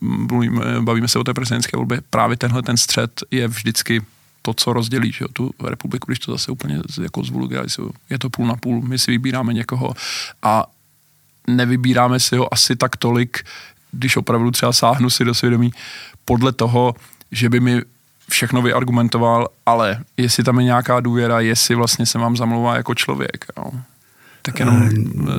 mluvíme, 0.00 0.80
bavíme 0.80 1.08
se 1.08 1.18
o 1.18 1.24
té 1.24 1.34
prezidentské 1.34 1.76
volbě, 1.76 2.00
právě 2.10 2.36
tenhle 2.36 2.62
ten 2.62 2.76
střed 2.76 3.20
je 3.30 3.48
vždycky 3.48 4.02
to, 4.42 4.54
co 4.54 4.72
rozdělí 4.72 5.12
že 5.12 5.24
jo, 5.24 5.28
tu 5.32 5.50
republiku, 5.64 6.06
když 6.06 6.18
to 6.18 6.32
zase 6.32 6.52
úplně 6.52 6.80
jako 7.02 7.24
zvulgarizuju. 7.24 7.92
Je 8.10 8.18
to 8.18 8.30
půl 8.30 8.46
na 8.46 8.56
půl, 8.56 8.82
my 8.82 8.98
si 8.98 9.10
vybíráme 9.10 9.52
někoho 9.52 9.94
a 10.42 10.66
nevybíráme 11.46 12.20
si 12.20 12.36
ho 12.36 12.54
asi 12.54 12.76
tak 12.76 12.96
tolik, 12.96 13.44
když 13.92 14.16
opravdu 14.16 14.50
třeba 14.50 14.72
sáhnu 14.72 15.10
si 15.10 15.24
do 15.24 15.34
svědomí 15.34 15.72
podle 16.24 16.52
toho, 16.52 16.94
že 17.32 17.48
by 17.48 17.60
mi 17.60 17.82
všechno 18.28 18.62
vyargumentoval, 18.62 19.48
ale 19.66 20.04
jestli 20.16 20.44
tam 20.44 20.58
je 20.58 20.64
nějaká 20.64 21.00
důvěra, 21.00 21.40
jestli 21.40 21.74
vlastně 21.74 22.06
se 22.06 22.18
vám 22.18 22.36
zamlouvá 22.36 22.76
jako 22.76 22.94
člověk. 22.94 23.46
Jo. 23.56 23.72
Tak 24.42 24.58
jenom... 24.58 24.88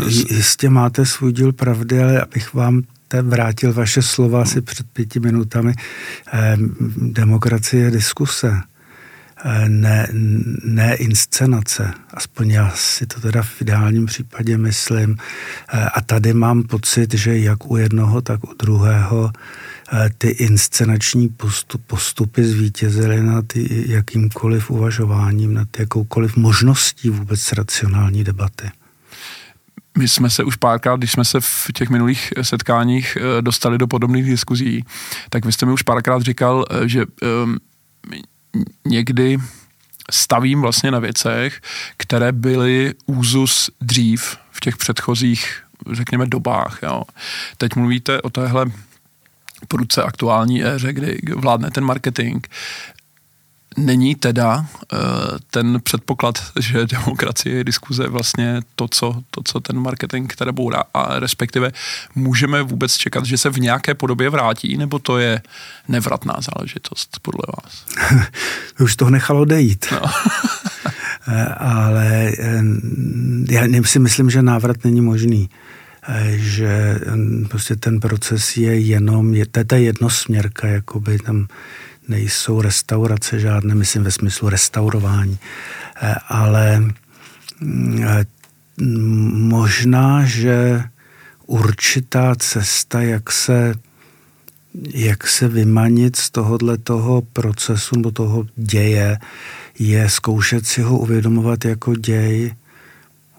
Jistě 0.07 0.69
máte 0.69 1.05
svůj 1.05 1.33
díl 1.33 1.53
pravdy, 1.53 2.03
ale 2.03 2.21
abych 2.21 2.53
vám 2.53 2.81
vrátil 3.21 3.73
vaše 3.73 4.01
slova 4.01 4.41
asi 4.41 4.61
před 4.61 4.87
pěti 4.93 5.19
minutami. 5.19 5.73
Eh, 6.33 6.57
demokracie 6.97 7.83
je 7.83 7.91
diskuse, 7.91 8.61
eh, 9.45 9.69
ne, 9.69 10.07
ne 10.63 10.95
inscenace. 10.95 11.93
Aspoň 12.13 12.49
já 12.49 12.71
si 12.75 13.05
to 13.05 13.19
teda 13.19 13.41
v 13.41 13.61
ideálním 13.61 14.05
případě 14.05 14.57
myslím. 14.57 15.17
Eh, 15.73 15.85
a 15.85 16.01
tady 16.01 16.33
mám 16.33 16.63
pocit, 16.63 17.13
že 17.13 17.37
jak 17.37 17.71
u 17.71 17.77
jednoho, 17.77 18.21
tak 18.21 18.43
u 18.43 18.53
druhého 18.53 19.31
ty 20.17 20.27
inscenační 20.27 21.29
postup, 21.29 21.81
postupy 21.87 22.43
zvítězily 22.43 23.23
nad 23.23 23.45
jakýmkoliv 23.85 24.71
uvažováním, 24.71 25.53
nad 25.53 25.67
jakoukoliv 25.79 26.35
možností 26.37 27.09
vůbec 27.09 27.51
racionální 27.51 28.23
debaty 28.23 28.71
my 29.97 30.07
jsme 30.07 30.29
se 30.29 30.43
už 30.43 30.55
párkrát, 30.55 30.97
když 30.97 31.11
jsme 31.11 31.25
se 31.25 31.41
v 31.41 31.67
těch 31.73 31.89
minulých 31.89 32.33
setkáních 32.41 33.17
eh, 33.17 33.41
dostali 33.41 33.77
do 33.77 33.87
podobných 33.87 34.25
diskuzí, 34.25 34.85
tak 35.29 35.45
vy 35.45 35.51
jste 35.51 35.65
mi 35.65 35.71
už 35.71 35.81
párkrát 35.81 36.21
říkal, 36.21 36.65
eh, 36.69 36.87
že 36.87 37.05
um, 37.43 37.57
někdy 38.85 39.37
stavím 40.11 40.61
vlastně 40.61 40.91
na 40.91 40.99
věcech, 40.99 41.61
které 41.97 42.31
byly 42.31 42.93
úzus 43.05 43.69
dřív 43.81 44.37
v 44.51 44.59
těch 44.59 44.77
předchozích, 44.77 45.63
řekněme, 45.91 46.25
dobách. 46.25 46.79
Jo. 46.83 47.03
Teď 47.57 47.75
mluvíte 47.75 48.21
o 48.21 48.29
téhle 48.29 48.65
prudce 49.67 50.03
aktuální 50.03 50.65
éře, 50.65 50.93
kdy 50.93 51.19
vládne 51.35 51.71
ten 51.71 51.83
marketing. 51.83 52.47
Není 53.77 54.15
teda 54.15 54.57
uh, 54.57 54.99
ten 55.51 55.79
předpoklad, 55.83 56.43
že 56.59 56.85
demokracie 56.85 57.55
je 57.55 57.63
diskuze 57.63 58.07
vlastně 58.07 58.61
to, 58.75 58.87
co, 58.87 59.23
to, 59.31 59.41
co 59.43 59.59
ten 59.59 59.79
marketing 59.79 60.33
které 60.33 60.51
bourá 60.51 60.83
a 60.93 61.19
respektive 61.19 61.71
můžeme 62.15 62.63
vůbec 62.63 62.95
čekat, 62.95 63.25
že 63.25 63.37
se 63.37 63.49
v 63.49 63.59
nějaké 63.59 63.93
podobě 63.93 64.29
vrátí, 64.29 64.77
nebo 64.77 64.99
to 64.99 65.17
je 65.17 65.41
nevratná 65.87 66.35
záležitost 66.55 67.19
podle 67.21 67.41
vás? 67.57 67.85
Už 68.79 68.95
to 68.95 69.09
nechalo 69.09 69.45
dejít. 69.45 69.85
No. 69.91 70.01
Eh, 71.27 71.45
ale 71.57 72.31
eh, 72.39 72.63
já 73.49 73.83
si 73.85 73.99
myslím, 73.99 74.29
že 74.29 74.41
návrat 74.41 74.77
není 74.83 75.01
možný 75.01 75.49
že 76.35 76.99
prostě 77.49 77.75
ten 77.75 77.99
proces 77.99 78.57
je 78.57 78.79
jenom, 78.79 79.33
je, 79.33 79.45
to 79.45 79.75
je 79.75 79.81
jednosměrka, 79.81 80.67
jakoby 80.67 81.17
tam 81.17 81.47
nejsou 82.07 82.61
restaurace 82.61 83.39
žádné, 83.39 83.75
myslím 83.75 84.03
ve 84.03 84.11
smyslu 84.11 84.49
restaurování, 84.49 85.39
eh, 86.01 86.15
ale 86.27 86.79
mm, 87.59 88.03
eh, 88.03 88.25
možná, 89.51 90.25
že 90.25 90.83
určitá 91.45 92.35
cesta, 92.35 93.01
jak 93.01 93.31
se, 93.31 93.73
jak 94.93 95.27
se 95.27 95.47
vymanit 95.47 96.15
z 96.15 96.29
tohohle 96.29 96.77
toho 96.77 97.21
procesu 97.21 97.95
nebo 97.95 98.11
toho 98.11 98.45
děje, 98.55 99.17
je 99.79 100.09
zkoušet 100.09 100.67
si 100.67 100.81
ho 100.81 100.97
uvědomovat 100.97 101.65
jako 101.65 101.95
děj. 101.95 102.55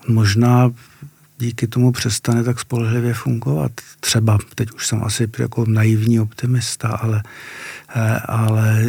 Možná 0.09 0.71
díky 1.43 1.67
tomu 1.67 1.93
přestane 1.93 2.45
tak 2.45 2.61
spolehlivě 2.61 3.15
fungovat. 3.15 3.73
Třeba, 4.01 4.39
teď 4.55 4.71
už 4.71 4.87
jsem 4.87 5.05
asi 5.05 5.29
jako 5.39 5.65
naivní 5.67 6.21
optimista, 6.21 6.89
ale, 6.89 7.23
eh, 7.95 8.19
ale 8.25 8.85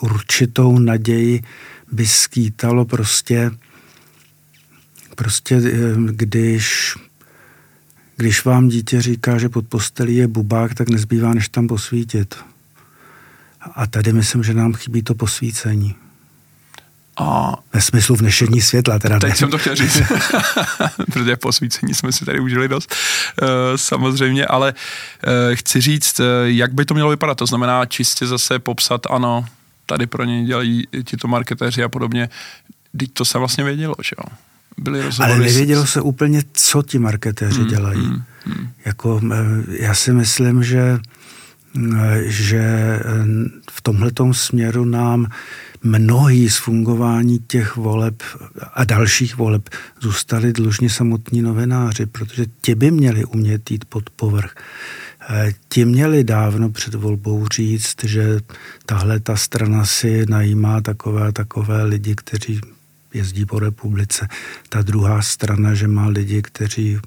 určitou 0.00 0.78
naději 0.78 1.42
by 1.92 2.06
skýtalo 2.06 2.84
prostě, 2.84 3.50
prostě 5.16 5.60
když 6.10 6.94
když 8.16 8.44
vám 8.44 8.68
dítě 8.68 9.02
říká, 9.02 9.38
že 9.38 9.48
pod 9.48 9.66
postelí 9.68 10.16
je 10.16 10.28
bubák, 10.28 10.74
tak 10.74 10.88
nezbývá, 10.88 11.34
než 11.34 11.48
tam 11.48 11.68
posvítit. 11.68 12.34
A 13.74 13.86
tady 13.86 14.12
myslím, 14.12 14.42
že 14.42 14.54
nám 14.54 14.74
chybí 14.74 15.02
to 15.02 15.14
posvícení. 15.14 15.94
A 17.18 17.54
Ve 17.72 17.80
smyslu 17.80 18.16
vnešení 18.16 18.60
světla. 18.60 18.98
Teda 18.98 19.18
teď 19.18 19.30
ne. 19.30 19.36
jsem 19.36 19.50
to 19.50 19.58
chtěl 19.58 19.74
říct, 19.74 20.02
protože 21.12 21.36
posvícení 21.36 21.94
jsme 21.94 22.12
si 22.12 22.24
tady 22.24 22.40
užili 22.40 22.68
dost, 22.68 22.94
uh, 23.42 23.48
samozřejmě, 23.76 24.46
ale 24.46 24.74
uh, 25.26 25.54
chci 25.54 25.80
říct, 25.80 26.20
uh, 26.20 26.26
jak 26.44 26.74
by 26.74 26.84
to 26.84 26.94
mělo 26.94 27.10
vypadat. 27.10 27.38
To 27.38 27.46
znamená 27.46 27.86
čistě 27.86 28.26
zase 28.26 28.58
popsat, 28.58 29.00
ano, 29.10 29.46
tady 29.86 30.06
pro 30.06 30.24
ně 30.24 30.44
dělají 30.44 30.84
tito 31.04 31.28
marketéři 31.28 31.82
a 31.82 31.88
podobně. 31.88 32.28
Teď 32.98 33.10
to 33.12 33.24
se 33.24 33.38
vlastně 33.38 33.64
vědělo, 33.64 33.94
že 34.02 34.14
jo? 34.18 34.36
byly 34.78 35.02
rozhovory. 35.02 35.34
Ale 35.34 35.46
nevědělo 35.46 35.86
se 35.86 36.00
úplně, 36.00 36.42
co 36.52 36.82
ti 36.82 36.98
marketéři 36.98 37.60
hmm, 37.60 37.68
dělají. 37.68 38.00
Hmm, 38.00 38.22
hmm. 38.44 38.68
Jako, 38.84 39.20
já 39.68 39.94
si 39.94 40.12
myslím, 40.12 40.62
že, 40.62 40.98
že 42.24 42.62
v 43.70 43.80
tomhletom 43.80 44.34
směru 44.34 44.84
nám 44.84 45.26
mnohý 45.82 46.50
z 46.50 46.56
fungování 46.56 47.38
těch 47.38 47.76
voleb 47.76 48.22
a 48.74 48.84
dalších 48.84 49.36
voleb 49.36 49.68
zůstali 50.00 50.52
dlužni 50.52 50.90
samotní 50.90 51.42
novináři, 51.42 52.06
protože 52.06 52.46
ti 52.60 52.74
by 52.74 52.90
měli 52.90 53.24
umět 53.24 53.70
jít 53.70 53.84
pod 53.84 54.10
povrch. 54.10 54.54
Ti 55.68 55.84
měli 55.84 56.24
dávno 56.24 56.70
před 56.70 56.94
volbou 56.94 57.46
říct, 57.48 58.04
že 58.04 58.40
tahle 58.86 59.20
ta 59.20 59.36
strana 59.36 59.86
si 59.86 60.26
najímá 60.28 60.80
takové 60.80 61.32
takové 61.32 61.84
lidi, 61.84 62.14
kteří 62.14 62.60
jezdí 63.14 63.46
po 63.46 63.58
republice. 63.58 64.28
Ta 64.68 64.82
druhá 64.82 65.22
strana, 65.22 65.74
že 65.74 65.88
má 65.88 66.06
lidi, 66.06 66.42
kteří 66.42 66.98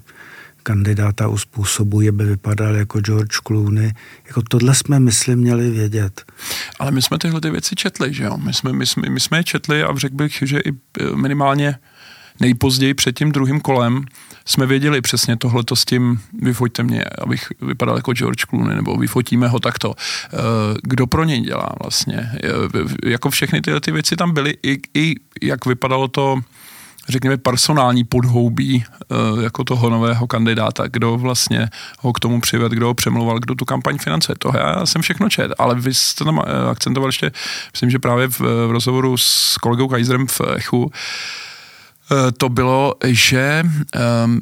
kandidáta 0.62 1.28
uspůsobují, 1.28 2.08
aby 2.08 2.24
vypadal 2.24 2.74
jako 2.74 3.00
George 3.00 3.36
Clooney. 3.46 3.92
Jako 4.26 4.42
tohle 4.42 4.74
jsme, 4.74 5.00
myslím, 5.00 5.38
měli 5.38 5.70
vědět. 5.70 6.22
Ale 6.78 6.90
my 6.90 7.02
jsme 7.02 7.18
tyhle 7.18 7.40
ty 7.40 7.50
věci 7.50 7.76
četli, 7.76 8.14
že 8.14 8.24
jo? 8.24 8.36
My 8.36 8.52
jsme, 8.52 8.72
my 8.72 8.86
jsme, 8.86 9.10
my 9.10 9.20
jsme 9.20 9.38
je 9.38 9.44
četli 9.44 9.82
a 9.82 9.96
řekl 9.96 10.14
bych, 10.14 10.42
že 10.46 10.58
i 10.58 10.72
minimálně 11.14 11.78
nejpozději 12.40 12.94
před 12.94 13.18
tím 13.18 13.32
druhým 13.32 13.60
kolem 13.60 14.04
jsme 14.44 14.66
věděli 14.66 15.00
přesně 15.00 15.36
tohleto 15.36 15.76
s 15.76 15.84
tím, 15.84 16.20
vyfoťte 16.42 16.82
mě, 16.82 17.04
abych 17.04 17.46
vypadal 17.62 17.96
jako 17.96 18.12
George 18.12 18.44
Clooney, 18.50 18.76
nebo 18.76 18.96
vyfotíme 18.96 19.48
ho 19.48 19.60
takto. 19.60 19.94
Eh, 19.98 20.38
kdo 20.82 21.06
pro 21.06 21.24
něj 21.24 21.40
dělá 21.40 21.68
vlastně? 21.82 22.30
Jako 23.04 23.30
všechny 23.30 23.60
tyhle 23.60 23.80
ty 23.80 23.92
věci 23.92 24.16
tam 24.16 24.34
byly, 24.34 24.56
i, 24.62 24.80
i 24.94 25.14
jak 25.42 25.66
vypadalo 25.66 26.08
to, 26.08 26.40
řekněme, 27.08 27.36
personální 27.36 28.04
podhoubí 28.04 28.84
eh, 28.84 29.42
jako 29.42 29.64
toho 29.64 29.90
nového 29.90 30.26
kandidáta, 30.26 30.84
kdo 30.86 31.18
vlastně 31.18 31.68
ho 31.98 32.12
k 32.12 32.20
tomu 32.20 32.40
přived, 32.40 32.72
kdo 32.72 32.86
ho 32.86 32.94
přemluval, 32.94 33.38
kdo 33.38 33.54
tu 33.54 33.64
kampaň 33.64 33.98
financuje. 33.98 34.36
To 34.38 34.52
já 34.56 34.86
jsem 34.86 35.02
všechno 35.02 35.28
čet, 35.28 35.52
ale 35.58 35.74
vy 35.74 35.94
jste 35.94 36.24
tam 36.24 36.40
eh, 36.46 36.70
akcentoval 36.70 37.08
ještě, 37.08 37.32
myslím, 37.72 37.90
že 37.90 37.98
právě 37.98 38.28
v, 38.28 38.40
v 38.40 38.70
rozhovoru 38.70 39.16
s 39.16 39.56
kolegou 39.56 39.88
Kaiserem 39.88 40.26
v 40.26 40.40
Echu, 40.56 40.92
Eh, 42.12 42.32
to 42.32 42.48
bylo, 42.48 42.94
že 43.06 43.64
um, 44.24 44.40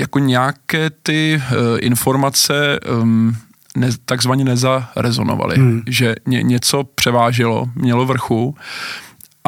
jako 0.00 0.18
nějaké 0.18 0.90
ty 0.90 1.42
uh, 1.50 1.78
informace 1.80 2.80
um, 3.00 3.36
ne, 3.76 3.88
takzvaně 4.04 4.44
nezarezonovaly, 4.44 5.56
hmm. 5.56 5.82
že 5.86 6.14
ně, 6.26 6.42
něco 6.42 6.84
převážilo, 6.84 7.70
mělo 7.74 8.06
vrchu 8.06 8.56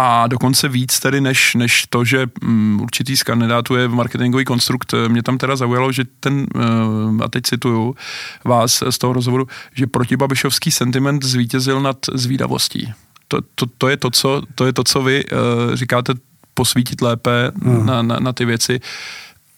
a 0.02 0.26
dokonce 0.26 0.68
víc 0.68 1.00
tedy, 1.00 1.20
než, 1.20 1.54
než 1.54 1.84
to, 1.90 2.04
že 2.04 2.26
um, 2.42 2.80
určitý 2.82 3.16
z 3.16 3.22
kandidátů 3.22 3.76
je 3.76 3.88
marketingový 3.88 4.44
konstrukt. 4.44 4.94
Mě 5.08 5.22
tam 5.22 5.38
teda 5.38 5.56
zaujalo, 5.56 5.92
že 5.92 6.04
ten, 6.20 6.46
uh, 6.54 7.22
a 7.24 7.28
teď 7.28 7.44
cituju 7.44 7.96
vás 8.44 8.82
z 8.90 8.98
toho 8.98 9.12
rozhovoru, 9.12 9.48
že 9.74 9.86
protibabišovský 9.86 10.70
sentiment 10.70 11.24
zvítězil 11.24 11.80
nad 11.80 11.96
zvídavostí. 12.12 12.92
To, 13.28 13.38
to, 13.54 13.66
to, 13.78 13.88
je 13.88 13.96
to, 13.96 14.10
co, 14.10 14.42
to 14.54 14.66
je 14.66 14.72
to, 14.72 14.84
co 14.84 15.02
vy 15.02 15.24
uh, 15.24 15.38
říkáte 15.74 16.12
posvítit 16.54 17.00
lépe 17.00 17.52
hmm. 17.62 17.86
na, 17.86 18.02
na, 18.02 18.18
na 18.18 18.32
ty 18.32 18.44
věci. 18.44 18.80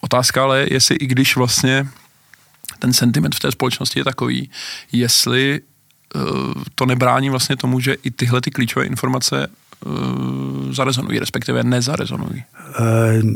Otázka 0.00 0.42
ale 0.42 0.60
je, 0.60 0.72
jestli 0.72 0.96
i 0.96 1.06
když 1.06 1.36
vlastně 1.36 1.88
ten 2.78 2.92
sentiment 2.92 3.34
v 3.34 3.40
té 3.40 3.52
společnosti 3.52 4.00
je 4.00 4.04
takový, 4.04 4.50
jestli 4.92 5.60
uh, 6.14 6.62
to 6.74 6.86
nebrání 6.86 7.30
vlastně 7.30 7.56
tomu, 7.56 7.80
že 7.80 7.94
i 8.02 8.10
tyhle 8.10 8.40
ty 8.40 8.50
klíčové 8.50 8.84
informace 8.84 9.48
zarezonují, 10.70 11.18
respektive 11.18 11.64
nezarezonují. 11.64 12.44
Uh, 12.80 13.32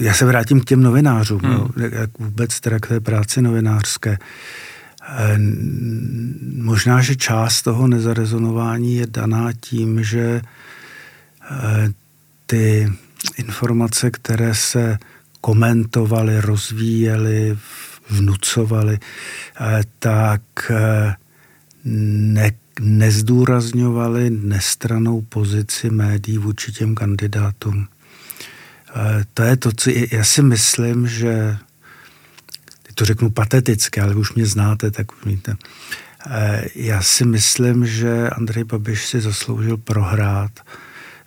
já 0.00 0.14
se 0.14 0.24
vrátím 0.24 0.60
k 0.60 0.64
těm 0.64 0.82
novinářům, 0.82 1.40
hmm. 1.40 1.68
jak 1.92 2.10
vůbec 2.18 2.60
teda 2.60 2.78
k 2.78 2.86
té 2.86 3.00
práci 3.00 3.42
novinářské. 3.42 4.18
Možná, 6.56 7.02
že 7.02 7.16
část 7.16 7.62
toho 7.62 7.88
nezarezonování 7.88 8.96
je 8.96 9.06
daná 9.06 9.52
tím, 9.60 10.04
že 10.04 10.42
ty 12.46 12.92
informace, 13.36 14.10
které 14.10 14.54
se 14.54 14.98
komentovaly, 15.40 16.40
rozvíjely, 16.40 17.58
vnucovaly, 18.10 18.98
eh, 19.60 19.82
tak 19.98 20.42
eh, 20.70 21.14
ne, 21.84 22.50
nezdůrazňovaly 22.80 24.30
nestranou 24.30 25.20
pozici 25.20 25.90
médií 25.90 26.38
vůči 26.38 26.72
těm 26.72 26.94
kandidátům. 26.94 27.88
Eh, 28.94 29.24
to 29.34 29.42
je 29.42 29.56
to, 29.56 29.70
co 29.76 29.90
já 30.12 30.24
si 30.24 30.42
myslím, 30.42 31.08
že 31.08 31.56
to 32.94 33.04
řeknu 33.04 33.30
pateticky, 33.30 34.00
ale 34.00 34.14
už 34.14 34.34
mě 34.34 34.46
znáte, 34.46 34.90
tak 34.90 35.24
víte. 35.26 35.56
Já 36.74 37.02
si 37.02 37.24
myslím, 37.24 37.86
že 37.86 38.30
Andrej 38.30 38.64
Babiš 38.64 39.06
si 39.06 39.20
zasloužil 39.20 39.76
prohrát 39.76 40.50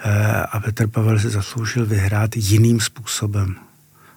Eh, 0.07 0.45
a 0.51 0.59
Petr 0.59 0.87
Pavel 0.87 1.19
si 1.19 1.29
zasloužil 1.29 1.85
vyhrát 1.85 2.35
jiným 2.35 2.79
způsobem. 2.79 3.55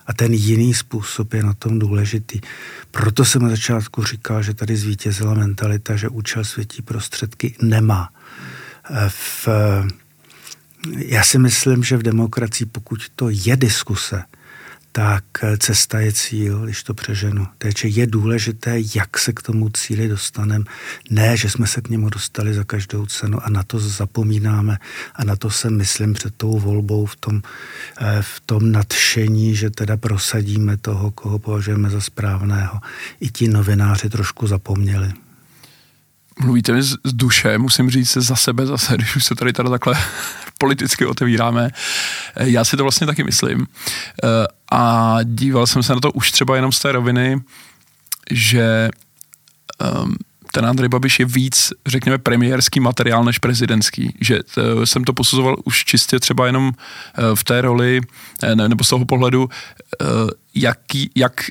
A 0.08 0.12
ten 0.12 0.34
jiný 0.34 0.74
způsob 0.74 1.32
je 1.34 1.42
na 1.42 1.52
tom 1.52 1.78
důležitý. 1.78 2.40
Proto 2.90 3.24
jsem 3.24 3.42
na 3.42 3.48
začátku 3.48 4.04
říkal, 4.04 4.42
že 4.42 4.54
tady 4.54 4.76
zvítězila 4.76 5.34
mentalita, 5.34 5.96
že 5.96 6.08
účel 6.08 6.44
světí 6.44 6.82
prostředky 6.82 7.54
nemá. 7.62 8.08
Eh, 8.90 9.08
v, 9.08 9.48
já 10.96 11.24
si 11.24 11.38
myslím, 11.38 11.84
že 11.84 11.96
v 11.96 12.02
demokracii, 12.02 12.66
pokud 12.66 13.00
to 13.16 13.28
je 13.30 13.56
diskuse, 13.56 14.24
tak 14.98 15.24
cesta 15.58 16.00
je 16.00 16.12
cíl, 16.12 16.64
když 16.64 16.82
to 16.82 16.94
přeženu. 16.94 17.46
Takže 17.58 17.88
je 17.88 18.06
důležité, 18.06 18.78
jak 18.94 19.18
se 19.18 19.32
k 19.32 19.42
tomu 19.42 19.68
cíli 19.68 20.08
dostaneme. 20.08 20.64
Ne, 21.10 21.36
že 21.36 21.50
jsme 21.50 21.66
se 21.66 21.80
k 21.80 21.88
němu 21.88 22.08
dostali 22.08 22.54
za 22.54 22.64
každou 22.64 23.06
cenu 23.06 23.38
a 23.42 23.50
na 23.50 23.62
to 23.62 23.78
zapomínáme 23.78 24.78
a 25.14 25.24
na 25.24 25.36
to 25.36 25.50
se 25.50 25.70
myslím 25.70 26.12
před 26.12 26.34
tou 26.34 26.58
volbou 26.58 27.06
v 27.06 27.16
tom, 27.16 27.42
eh, 28.00 28.22
v 28.22 28.40
tom 28.40 28.72
nadšení, 28.72 29.54
že 29.54 29.70
teda 29.70 29.96
prosadíme 29.96 30.76
toho, 30.76 31.10
koho 31.10 31.38
považujeme 31.38 31.90
za 31.90 32.00
správného. 32.00 32.80
I 33.20 33.30
ti 33.30 33.48
novináři 33.48 34.10
trošku 34.10 34.46
zapomněli 34.46 35.12
mluvíte 36.40 36.72
mi 36.72 36.82
z 36.82 36.96
duše, 37.12 37.58
musím 37.58 37.90
říct 37.90 38.16
za 38.16 38.36
sebe 38.36 38.66
zase, 38.66 38.94
když 38.94 39.16
už 39.16 39.24
se 39.24 39.34
tady 39.34 39.52
teda 39.52 39.70
takhle 39.70 39.94
politicky 40.58 41.06
otevíráme. 41.06 41.70
Eh, 42.36 42.48
já 42.48 42.64
si 42.64 42.76
to 42.76 42.82
vlastně 42.82 43.06
taky 43.06 43.24
myslím. 43.24 43.66
Eh, 44.24 44.26
a 44.72 45.18
díval 45.24 45.66
jsem 45.66 45.82
se 45.82 45.94
na 45.94 46.00
to 46.00 46.12
už 46.12 46.30
třeba 46.30 46.56
jenom 46.56 46.72
z 46.72 46.78
té 46.78 46.92
roviny, 46.92 47.40
že 48.30 48.88
um, 50.02 50.16
ten 50.52 50.66
Andrej 50.66 50.88
Babiš 50.88 51.20
je 51.20 51.24
víc, 51.24 51.72
řekněme, 51.86 52.18
premiérský 52.18 52.80
materiál 52.80 53.24
než 53.24 53.38
prezidentský. 53.38 54.16
Že 54.20 54.38
uh, 54.38 54.82
jsem 54.84 55.04
to 55.04 55.12
posuzoval 55.12 55.56
už 55.64 55.84
čistě 55.84 56.20
třeba 56.20 56.46
jenom 56.46 56.72
v 57.34 57.44
té 57.44 57.60
roli, 57.60 58.00
ne, 58.54 58.68
nebo 58.68 58.84
z 58.84 58.88
toho 58.88 59.04
pohledu, 59.04 59.48
jaký, 60.54 61.10
jak, 61.14 61.44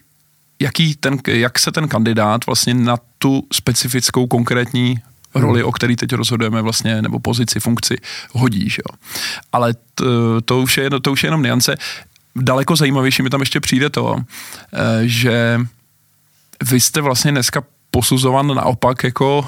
jaký 0.59 0.95
ten, 0.95 1.17
jak 1.27 1.59
se 1.59 1.71
ten 1.71 1.87
kandidát 1.87 2.45
vlastně 2.45 2.73
na 2.73 2.97
tu 3.17 3.47
specifickou 3.53 4.27
konkrétní 4.27 4.99
roli, 5.39 5.63
o 5.63 5.71
který 5.71 5.95
teď 5.95 6.13
rozhodujeme 6.13 6.62
vlastně, 6.62 7.02
nebo 7.02 7.19
pozici, 7.19 7.60
funkci 7.60 7.95
hodí, 8.32 8.69
že 8.69 8.82
jo. 8.89 8.97
Ale 9.52 9.73
to, 9.95 10.41
to, 10.41 10.62
už 10.62 10.78
je, 10.78 10.89
to 11.02 11.12
už 11.12 11.23
je 11.23 11.28
jenom 11.28 11.43
niance. 11.43 11.76
Daleko 12.36 12.76
zajímavější 12.76 13.23
mi 13.23 13.30
tam 13.30 13.39
ještě 13.39 13.60
přijde 13.60 13.89
to, 13.89 14.15
eh, 14.73 14.78
že 15.04 15.62
vy 16.63 16.80
jste 16.80 17.02
vlastně 17.02 17.32
dneska 17.32 17.63
posuzovan 17.91 18.56
naopak 18.56 19.04
jako 19.04 19.45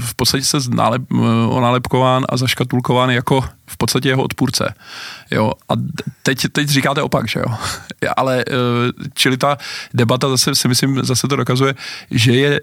v 0.00 0.14
podstatě 0.16 0.44
se 0.44 0.58
nálep, 0.70 1.02
onálepkován 1.48 2.24
a 2.28 2.36
zaškatulkován 2.36 3.10
jako 3.10 3.44
v 3.66 3.76
podstatě 3.76 4.08
jeho 4.08 4.22
odpůrce. 4.22 4.74
Jo, 5.30 5.52
a 5.68 5.72
teď, 6.22 6.46
teď 6.52 6.68
říkáte 6.68 7.02
opak, 7.02 7.28
že 7.28 7.40
jo. 7.40 7.54
Ale, 8.16 8.44
čili 9.14 9.36
ta 9.36 9.56
debata 9.94 10.28
zase 10.28 10.54
si 10.54 10.68
myslím, 10.68 11.04
zase 11.04 11.28
to 11.28 11.36
dokazuje, 11.36 11.74
že 12.10 12.32
je, 12.32 12.60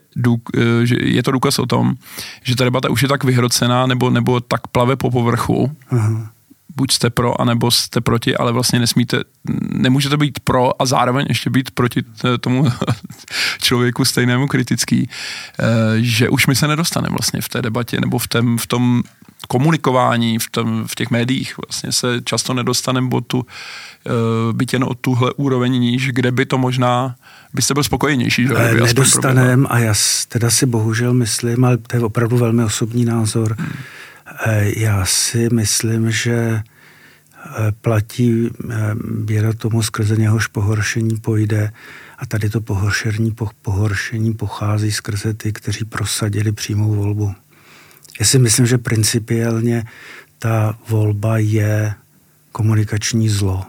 že 0.84 0.96
je 1.00 1.24
to 1.24 1.32
důkaz 1.32 1.60
o 1.60 1.66
tom, 1.66 1.96
že 2.44 2.56
ta 2.56 2.64
debata 2.64 2.90
už 2.90 3.02
je 3.02 3.08
tak 3.08 3.24
vyhrocená 3.24 3.88
nebo, 3.88 4.10
nebo 4.10 4.40
tak 4.40 4.68
plave 4.68 4.96
po 4.96 5.12
povrchu, 5.12 5.72
Aha 5.90 6.37
buď 6.78 6.92
jste 6.92 7.10
pro, 7.10 7.42
anebo 7.42 7.72
jste 7.72 8.02
proti, 8.02 8.38
ale 8.38 8.52
vlastně 8.52 8.80
nesmíte, 8.80 9.24
nemůžete 9.74 10.18
být 10.18 10.40
pro 10.40 10.82
a 10.82 10.86
zároveň 10.86 11.26
ještě 11.30 11.50
být 11.50 11.72
proti 11.72 12.04
tomu 12.40 12.66
člověku 13.62 14.06
stejnému 14.06 14.48
kritický, 14.48 15.10
eh, 15.60 15.66
že 15.98 16.30
už 16.30 16.48
my 16.48 16.56
se 16.56 16.68
nedostaneme 16.68 17.13
vlastně 17.13 17.42
v 17.42 17.50
té 17.50 17.62
debatě 17.62 18.02
nebo 18.02 18.18
v, 18.18 18.28
tém, 18.28 18.58
v 18.58 18.68
tom 18.68 19.04
komunikování, 19.48 20.40
v, 20.40 20.50
tom, 20.50 20.88
v 20.88 20.96
těch 20.96 21.10
médiích 21.10 21.56
vlastně 21.68 21.92
se 21.92 22.22
často 22.24 22.54
nedostaneme 22.54 23.10
o 23.12 23.22
tu, 23.22 23.46
eh, 23.46 24.54
byť 24.54 24.74
jen 24.74 24.84
o 24.84 24.94
tuhle 24.94 25.34
úroveň 25.34 25.72
níž, 25.74 26.10
kde 26.12 26.32
by 26.32 26.46
to 26.46 26.58
možná 26.58 27.16
byste 27.54 27.74
byl 27.74 27.84
spokojenější. 27.84 28.48
Že? 28.48 28.54
By 28.54 28.82
Nedostanem 28.82 29.68
a 29.70 29.80
já 29.80 29.94
teda 30.30 30.50
si 30.50 30.66
bohužel 30.66 31.13
myslím, 31.13 31.66
ale 31.66 31.78
to 31.78 31.96
je 31.96 32.04
opravdu 32.04 32.38
velmi 32.38 32.63
osobní 32.63 33.06
názor, 33.06 33.56
hmm 33.60 33.70
Eh, 33.70 34.07
já 34.78 35.06
si 35.06 35.50
myslím, 35.54 36.12
že 36.12 36.34
eh, 36.34 37.72
platí 37.82 38.50
eh, 38.70 39.54
tomu, 39.54 39.84
skrze 39.84 40.16
něhož 40.16 40.48
pohoršení 40.48 41.18
pojde 41.18 41.72
a 42.18 42.26
tady 42.26 42.50
to 42.50 42.62
pohoršení, 42.62 43.36
pohoršení 43.62 44.34
pochází 44.34 44.92
skrze 44.92 45.34
ty, 45.34 45.54
kteří 45.54 45.86
prosadili 45.86 46.52
přímou 46.52 46.96
volbu. 46.96 47.36
Já 48.20 48.26
si 48.26 48.40
myslím, 48.40 48.66
že 48.66 48.78
principiálně 48.78 49.86
ta 50.40 50.80
volba 50.90 51.38
je 51.38 51.94
komunikační 52.52 53.30
zlo 53.30 53.66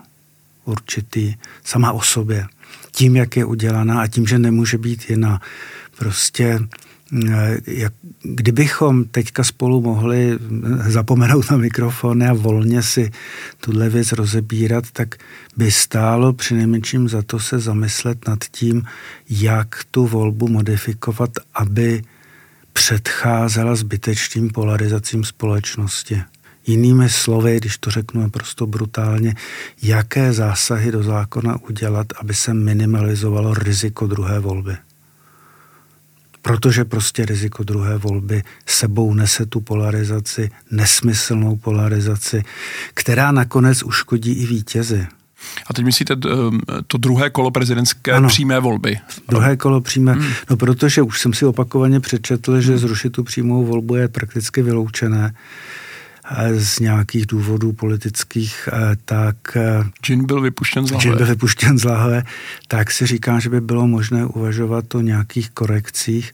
určitý 0.64 1.34
sama 1.64 1.92
o 1.92 2.02
sobě. 2.02 2.46
Tím, 2.92 3.16
jak 3.16 3.36
je 3.36 3.44
udělaná 3.44 4.00
a 4.00 4.06
tím, 4.06 4.26
že 4.26 4.38
nemůže 4.38 4.78
být 4.78 5.10
jiná. 5.10 5.40
Prostě 5.98 6.58
Eh, 6.58 6.87
jak, 7.66 7.92
kdybychom 8.22 9.04
teďka 9.04 9.44
spolu 9.44 9.80
mohli 9.80 10.38
zapomenout 10.86 11.50
na 11.50 11.56
mikrofony 11.56 12.28
a 12.28 12.32
volně 12.32 12.82
si 12.82 13.10
tuhle 13.60 13.88
věc 13.88 14.12
rozebírat, 14.12 14.84
tak 14.92 15.14
by 15.56 15.70
stálo 15.70 16.32
přinejmenším 16.32 17.08
za 17.08 17.22
to 17.22 17.38
se 17.38 17.58
zamyslet 17.58 18.28
nad 18.28 18.38
tím, 18.50 18.82
jak 19.30 19.84
tu 19.90 20.06
volbu 20.06 20.48
modifikovat, 20.48 21.30
aby 21.54 22.02
předcházela 22.72 23.74
zbytečným 23.74 24.50
polarizacím 24.50 25.24
společnosti. 25.24 26.22
Jinými 26.66 27.08
slovy, 27.08 27.56
když 27.56 27.78
to 27.78 27.90
řeknu 27.90 28.20
naprosto 28.20 28.66
brutálně, 28.66 29.34
jaké 29.82 30.32
zásahy 30.32 30.92
do 30.92 31.02
zákona 31.02 31.58
udělat, 31.68 32.06
aby 32.20 32.34
se 32.34 32.54
minimalizovalo 32.54 33.54
riziko 33.54 34.06
druhé 34.06 34.38
volby 34.38 34.76
protože 36.42 36.84
prostě 36.84 37.26
riziko 37.26 37.62
druhé 37.62 37.98
volby 37.98 38.42
sebou 38.66 39.14
nese 39.14 39.46
tu 39.46 39.60
polarizaci, 39.60 40.50
nesmyslnou 40.70 41.56
polarizaci, 41.56 42.42
která 42.94 43.32
nakonec 43.32 43.82
uškodí 43.82 44.32
i 44.32 44.46
vítězi. 44.46 45.06
A 45.66 45.74
teď 45.74 45.84
myslíte 45.84 46.14
eh, 46.14 46.28
to 46.86 46.98
druhé 46.98 47.30
kolo 47.30 47.50
prezidentské 47.50 48.12
ano, 48.12 48.28
přímé 48.28 48.60
volby? 48.60 48.98
Druhé 49.28 49.56
kolo 49.56 49.80
přímé, 49.80 50.12
hmm. 50.12 50.32
no 50.50 50.56
protože 50.56 51.02
už 51.02 51.20
jsem 51.20 51.32
si 51.32 51.46
opakovaně 51.46 52.00
přečetl, 52.00 52.60
že 52.60 52.78
zrušit 52.78 53.10
tu 53.10 53.24
přímou 53.24 53.64
volbu 53.64 53.96
je 53.96 54.08
prakticky 54.08 54.62
vyloučené 54.62 55.34
z 56.56 56.78
nějakých 56.78 57.26
důvodů 57.26 57.72
politických, 57.72 58.68
eh, 58.72 58.96
tak... 59.04 59.36
Jin 60.08 60.26
byl 60.26 60.40
vypuštěn 60.40 60.86
z 60.86 60.90
lahve. 60.90 61.16
Byl 61.16 61.26
vypuštěn 61.26 61.78
z 61.78 61.84
lahve, 61.84 62.22
tak 62.68 62.90
si 62.90 63.06
říkám, 63.06 63.40
že 63.40 63.50
by 63.50 63.60
bylo 63.60 63.86
možné 63.86 64.26
uvažovat 64.26 64.94
o 64.94 65.00
nějakých 65.00 65.50
korekcích. 65.50 66.32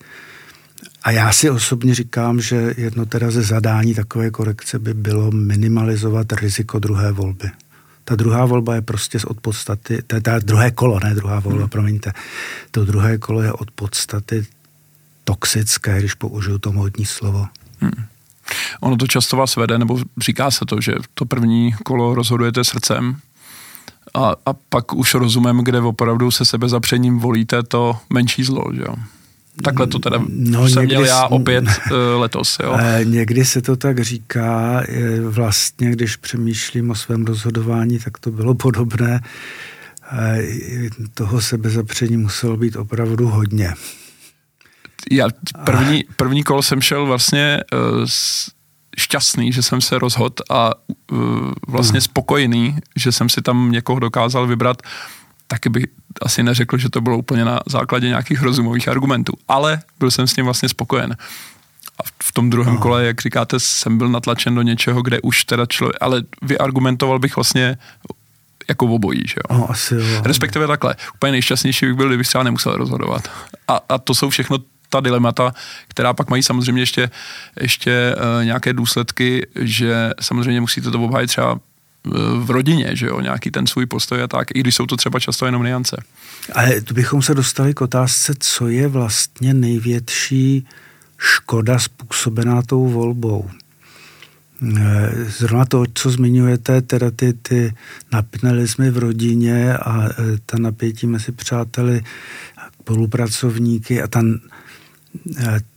A 1.02 1.10
já 1.10 1.32
si 1.32 1.50
osobně 1.50 1.94
říkám, 1.94 2.40
že 2.40 2.74
jedno 2.76 3.06
teda 3.06 3.30
ze 3.30 3.42
zadání 3.42 3.94
takové 3.94 4.30
korekce 4.30 4.78
by 4.78 4.94
bylo 4.94 5.30
minimalizovat 5.30 6.32
riziko 6.32 6.78
druhé 6.78 7.12
volby. 7.12 7.50
Ta 8.04 8.16
druhá 8.16 8.46
volba 8.46 8.74
je 8.74 8.82
prostě 8.82 9.18
od 9.26 9.40
podstaty, 9.40 10.02
to 10.06 10.16
je 10.16 10.20
ta 10.20 10.38
druhé 10.38 10.70
kolo, 10.70 11.00
ne 11.04 11.14
druhá 11.14 11.40
volba, 11.40 11.60
hmm. 11.60 11.68
promiňte. 11.68 12.12
To 12.70 12.84
druhé 12.84 13.18
kolo 13.18 13.42
je 13.42 13.52
od 13.52 13.70
podstaty 13.70 14.46
toxické, 15.24 15.98
když 15.98 16.14
použiju 16.14 16.58
to 16.58 16.72
modní 16.72 17.04
slovo. 17.04 17.46
Hmm. 17.80 18.04
Ono 18.80 18.96
to 18.96 19.06
často 19.06 19.36
vás 19.36 19.56
vede, 19.56 19.78
nebo 19.78 19.98
říká 20.20 20.50
se 20.50 20.64
to, 20.66 20.80
že 20.80 20.92
to 21.14 21.24
první 21.24 21.72
kolo 21.72 22.14
rozhodujete 22.14 22.64
srdcem 22.64 23.16
a, 24.14 24.34
a 24.46 24.52
pak 24.68 24.94
už 24.94 25.14
rozumím, 25.14 25.64
kde 25.64 25.80
opravdu 25.80 26.30
se 26.30 26.44
sebe 26.44 26.68
zapřením 26.68 27.18
volíte 27.18 27.62
to 27.62 27.96
menší 28.10 28.44
zlo, 28.44 28.64
že 28.74 28.82
jo. 28.82 28.94
Takhle 29.62 29.86
to 29.86 29.98
teda 29.98 30.18
no, 30.28 30.68
jsem 30.68 30.84
měl 30.84 31.04
já 31.04 31.26
opět 31.26 31.64
uh, 31.64 32.20
letos. 32.20 32.58
Jo. 32.62 32.76
Eh, 32.78 33.04
někdy 33.04 33.44
se 33.44 33.62
to 33.62 33.76
tak 33.76 34.00
říká, 34.00 34.82
vlastně, 35.28 35.90
když 35.90 36.16
přemýšlím 36.16 36.90
o 36.90 36.94
svém 36.94 37.24
rozhodování, 37.24 37.98
tak 37.98 38.18
to 38.18 38.30
bylo 38.30 38.54
podobné. 38.54 39.20
Toho 41.14 41.40
sebezapření 41.40 42.16
muselo 42.16 42.56
být 42.56 42.76
opravdu 42.76 43.28
hodně 43.28 43.74
já 45.10 45.28
první, 45.64 46.04
první 46.16 46.42
kolo 46.44 46.62
jsem 46.62 46.80
šel 46.80 47.06
vlastně 47.06 47.60
uh, 47.72 48.04
šťastný, 48.98 49.52
že 49.52 49.62
jsem 49.62 49.80
se 49.80 49.98
rozhodl 49.98 50.34
a 50.50 50.70
uh, 51.12 51.18
vlastně 51.68 51.98
hmm. 51.98 52.04
spokojený, 52.04 52.78
že 52.96 53.12
jsem 53.12 53.28
si 53.28 53.42
tam 53.42 53.72
někoho 53.72 53.98
dokázal 53.98 54.46
vybrat, 54.46 54.82
taky 55.46 55.68
bych 55.68 55.84
asi 56.22 56.42
neřekl, 56.42 56.78
že 56.78 56.88
to 56.88 57.00
bylo 57.00 57.18
úplně 57.18 57.44
na 57.44 57.60
základě 57.66 58.08
nějakých 58.08 58.42
rozumových 58.42 58.88
argumentů, 58.88 59.32
ale 59.48 59.80
byl 59.98 60.10
jsem 60.10 60.26
s 60.26 60.36
ním 60.36 60.44
vlastně 60.44 60.68
spokojen. 60.68 61.16
A 61.98 62.02
v 62.22 62.32
tom 62.32 62.50
druhém 62.50 62.78
kole, 62.78 63.04
jak 63.04 63.20
říkáte, 63.20 63.60
jsem 63.60 63.98
byl 63.98 64.08
natlačen 64.08 64.54
do 64.54 64.62
něčeho, 64.62 65.02
kde 65.02 65.20
už 65.20 65.44
teda 65.44 65.66
člověk, 65.66 65.96
ale 66.00 66.22
vyargumentoval 66.42 67.18
bych 67.18 67.36
vlastně 67.36 67.76
jako 68.68 68.86
obojí, 68.86 69.22
že 69.26 69.34
jo. 69.36 69.58
No, 69.58 69.70
asi 69.70 69.94
jo. 69.94 70.22
Respektive 70.24 70.66
takhle. 70.66 70.96
Úplně 71.14 71.32
nejšťastnější 71.32 71.86
bych 71.86 71.94
byl, 71.94 72.08
kdybych 72.08 72.26
třeba 72.26 72.44
nemusel 72.44 72.76
rozhodovat. 72.76 73.28
A, 73.68 73.80
a 73.88 73.98
to 73.98 74.14
jsou 74.14 74.30
všechno 74.30 74.58
ta 74.88 75.00
dilemata, 75.00 75.54
která 75.88 76.12
pak 76.12 76.30
mají 76.30 76.42
samozřejmě 76.42 76.82
ještě, 76.82 77.10
ještě 77.60 78.14
uh, 78.16 78.44
nějaké 78.44 78.72
důsledky, 78.72 79.46
že 79.60 80.10
samozřejmě 80.20 80.60
musíte 80.60 80.90
to 80.90 81.02
obhájit 81.02 81.30
třeba 81.30 81.52
uh, 81.52 81.58
v 82.44 82.50
rodině, 82.50 82.96
že 82.96 83.06
jo, 83.06 83.20
nějaký 83.20 83.50
ten 83.50 83.66
svůj 83.66 83.86
postoj 83.86 84.22
a 84.22 84.28
tak, 84.28 84.48
i 84.54 84.60
když 84.60 84.74
jsou 84.74 84.86
to 84.86 84.96
třeba 84.96 85.20
často 85.20 85.46
jenom 85.46 85.62
niance. 85.62 85.96
Ale 86.52 86.80
tu 86.80 86.94
bychom 86.94 87.22
se 87.22 87.34
dostali 87.34 87.74
k 87.74 87.80
otázce, 87.80 88.34
co 88.38 88.68
je 88.68 88.88
vlastně 88.88 89.54
největší 89.54 90.66
škoda 91.18 91.78
způsobená 91.78 92.62
tou 92.62 92.88
volbou. 92.88 93.50
Eh, 94.76 95.24
zrovna 95.24 95.64
to, 95.64 95.84
co 95.94 96.10
zmiňujete, 96.10 96.82
teda 96.82 97.10
ty, 97.10 97.32
ty 97.32 97.74
napnelizmy 98.12 98.90
v 98.90 98.98
rodině 98.98 99.78
a 99.78 100.08
ta 100.46 100.58
napětí 100.58 101.06
mezi 101.06 101.32
přáteli, 101.32 102.02
spolupracovníky 102.84 104.02
a 104.02 104.06
ta 104.06 104.22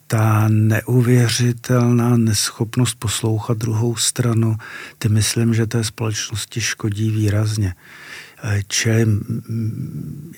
ta 0.07 0.47
neuvěřitelná 0.47 2.17
neschopnost 2.17 2.95
poslouchat 2.99 3.57
druhou 3.57 3.95
stranu, 3.95 4.55
ty 4.99 5.09
myslím, 5.09 5.53
že 5.53 5.67
té 5.67 5.83
společnosti 5.83 6.61
škodí 6.61 7.11
výrazně. 7.11 7.75
E, 8.43 8.61
čili 8.67 9.05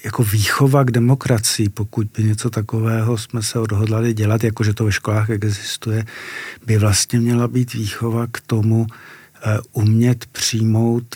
jako 0.04 0.24
výchova 0.24 0.84
k 0.84 0.92
demokracii, 0.92 1.70
pokud 1.70 2.08
by 2.18 2.24
něco 2.24 2.50
takového 2.50 3.18
jsme 3.18 3.44
se 3.44 3.60
odhodlali 3.60 4.14
dělat, 4.14 4.44
jakože 4.44 4.74
to 4.74 4.86
ve 4.86 4.92
školách 4.92 5.30
existuje, 5.30 6.06
by 6.66 6.78
vlastně 6.78 7.20
měla 7.20 7.48
být 7.48 7.74
výchova 7.74 8.28
k 8.32 8.42
tomu 8.42 8.88
e, 8.88 9.60
umět 9.72 10.26
přijmout 10.26 11.16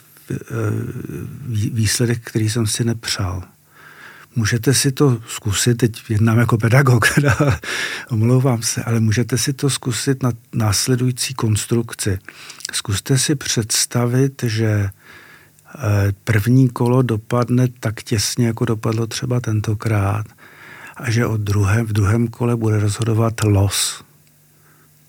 výsledek, 1.71 2.21
který 2.23 2.49
jsem 2.49 2.67
si 2.67 2.83
nepřál. 2.83 3.43
Můžete 4.35 4.73
si 4.73 4.91
to 4.91 5.21
zkusit, 5.27 5.77
teď 5.77 6.09
jednám 6.09 6.39
jako 6.39 6.57
pedagog, 6.57 7.05
omlouvám 8.09 8.61
se, 8.61 8.83
ale 8.83 8.99
můžete 8.99 9.37
si 9.37 9.53
to 9.53 9.69
zkusit 9.69 10.23
na 10.23 10.31
následující 10.53 11.33
konstrukci. 11.33 12.19
Zkuste 12.71 13.17
si 13.17 13.35
představit, 13.35 14.43
že 14.43 14.65
eh, 14.69 14.91
první 16.23 16.69
kolo 16.69 17.01
dopadne 17.01 17.67
tak 17.79 18.03
těsně, 18.03 18.47
jako 18.47 18.65
dopadlo 18.65 19.07
třeba 19.07 19.39
tentokrát, 19.39 20.25
a 20.95 21.11
že 21.11 21.25
od 21.25 21.41
druhém, 21.41 21.85
v 21.85 21.93
druhém 21.93 22.27
kole 22.27 22.55
bude 22.55 22.79
rozhodovat 22.79 23.33
los. 23.43 24.03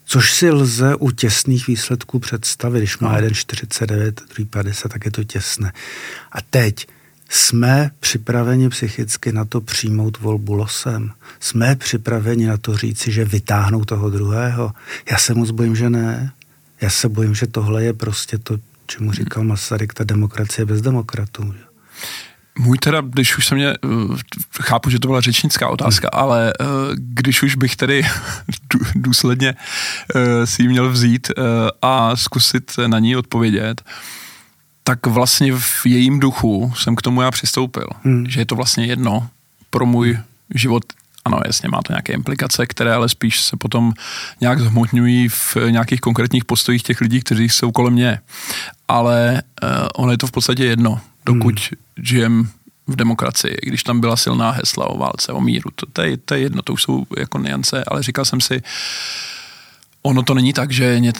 Což 0.05 0.35
si 0.35 0.51
lze 0.51 0.95
u 0.95 1.11
těsných 1.11 1.67
výsledků 1.67 2.19
představit. 2.19 2.79
Když 2.79 2.99
má 2.99 3.09
no. 3.09 3.17
jeden 3.17 3.35
49, 3.35 4.23
druhý 4.35 4.45
50, 4.45 4.89
tak 4.89 5.05
je 5.05 5.11
to 5.11 5.25
těsné. 5.25 5.73
A 6.33 6.41
teď 6.51 6.87
jsme 7.29 7.91
připraveni 8.01 8.69
psychicky 8.69 9.33
na 9.33 9.45
to 9.45 9.61
přijmout 9.61 10.21
volbu 10.21 10.55
losem? 10.55 11.13
Jsme 11.41 11.77
připraveni 11.77 12.47
na 12.47 12.57
to 12.57 12.77
říci, 12.77 13.13
že 13.13 13.25
vytáhnou 13.25 13.85
toho 13.85 14.11
druhého? 14.11 14.73
Já 15.11 15.19
se 15.19 15.35
moc 15.35 15.51
bojím, 15.51 15.77
že 15.77 15.91
ne. 15.91 16.33
Já 16.81 16.91
se 16.91 17.09
bojím, 17.09 17.35
že 17.35 17.47
tohle 17.47 17.85
je 17.85 17.93
prostě 17.93 18.39
to, 18.39 18.59
čemu 18.87 19.13
říkal 19.13 19.45
Masaryk, 19.45 19.95
ta 19.95 20.05
demokracie 20.05 20.67
bez 20.67 20.81
demokratů. 20.81 21.55
Můj 22.59 22.79
teda, 22.79 23.01
když 23.01 23.39
už 23.39 23.47
se 23.47 23.55
mě, 23.55 23.69
eh, 23.69 23.77
chápu, 24.63 24.91
že 24.91 24.99
to 24.99 25.09
byla 25.09 25.21
řečnická 25.21 25.69
otázka, 25.69 26.09
hmm. 26.13 26.23
ale 26.23 26.53
eh, 26.61 26.65
když 26.97 27.43
už 27.43 27.55
bych 27.55 27.77
tedy 27.77 28.03
důsledně 28.95 29.55
eh, 30.15 30.47
si 30.47 30.63
ji 30.63 30.69
měl 30.69 30.91
vzít 30.91 31.31
a 31.83 32.17
zkusit 32.17 32.73
na 32.87 32.99
ní 32.99 33.17
odpovědět, 33.17 33.83
tak 34.85 35.07
vlastně 35.07 35.53
v 35.57 35.87
jejím 35.87 36.21
duchu 36.21 36.73
jsem 36.77 36.97
k 36.97 37.03
tomu 37.03 37.23
já 37.23 37.31
přistoupil, 37.31 37.87
hmm. 38.03 38.27
že 38.29 38.41
je 38.41 38.47
to 38.47 38.57
vlastně 38.57 38.87
jedno 38.87 39.29
pro 39.71 39.87
můj 39.87 40.19
život 40.55 40.85
ano, 41.25 41.41
jasně, 41.47 41.69
má 41.69 41.83
to 41.83 41.93
nějaké 41.93 42.13
implikace, 42.13 42.67
které 42.67 42.95
ale 42.95 43.09
spíš 43.09 43.41
se 43.41 43.57
potom 43.57 43.93
nějak 44.41 44.61
zhmotňují 44.61 45.29
v 45.29 45.57
nějakých 45.71 46.01
konkrétních 46.01 46.45
postojích 46.45 46.83
těch 46.83 47.01
lidí, 47.01 47.21
kteří 47.21 47.49
jsou 47.49 47.73
kolem 47.73 47.93
mě. 47.93 48.21
Ale 48.89 49.43
uh, 49.63 49.69
ono 49.95 50.13
je 50.13 50.19
to 50.19 50.27
v 50.27 50.31
podstatě 50.31 50.65
jedno, 50.65 51.01
dokud 51.27 51.55
hmm. 51.61 52.05
žijem 52.05 52.49
v 52.87 52.97
demokracii, 52.97 53.57
když 53.63 53.83
tam 53.83 54.01
byla 54.01 54.17
silná 54.17 54.51
hesla 54.51 54.87
o 54.87 54.99
válce, 54.99 55.33
o 55.33 55.41
míru. 55.41 55.71
To, 55.75 55.87
to, 55.93 56.03
je, 56.03 56.17
to 56.17 56.35
je 56.35 56.41
jedno, 56.41 56.63
to 56.63 56.73
už 56.73 56.83
jsou 56.83 57.07
jako 57.19 57.39
niance, 57.39 57.85
ale 57.89 58.03
říkal 58.03 58.25
jsem 58.25 58.41
si, 58.41 58.63
ono 60.07 60.23
to 60.23 60.35
není 60.35 60.53
tak, 60.53 60.71
že 60.71 61.01
ně, 61.01 61.13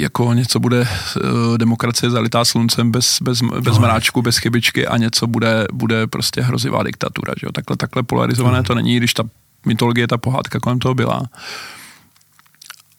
jako 0.00 0.32
něco 0.32 0.60
bude 0.60 0.80
uh, 0.80 1.58
demokracie 1.58 2.10
zalitá 2.10 2.44
sluncem 2.44 2.90
bez, 2.90 3.18
bez, 3.22 3.42
bez 3.42 3.74
no. 3.74 3.80
mráčku, 3.80 4.22
bez 4.22 4.38
chybičky 4.38 4.86
a 4.86 4.96
něco 4.96 5.26
bude, 5.26 5.66
bude 5.72 6.06
prostě 6.06 6.42
hrozivá 6.42 6.82
diktatura. 6.82 7.34
Že 7.40 7.46
jo? 7.46 7.52
Takhle, 7.52 7.76
takhle 7.76 8.02
polarizované 8.02 8.58
no. 8.58 8.64
to 8.64 8.74
není, 8.74 8.96
když 8.96 9.14
ta 9.14 9.24
mytologie, 9.66 10.06
ta 10.08 10.18
pohádka 10.18 10.60
kolem 10.60 10.78
toho 10.78 10.94
byla. 10.94 11.22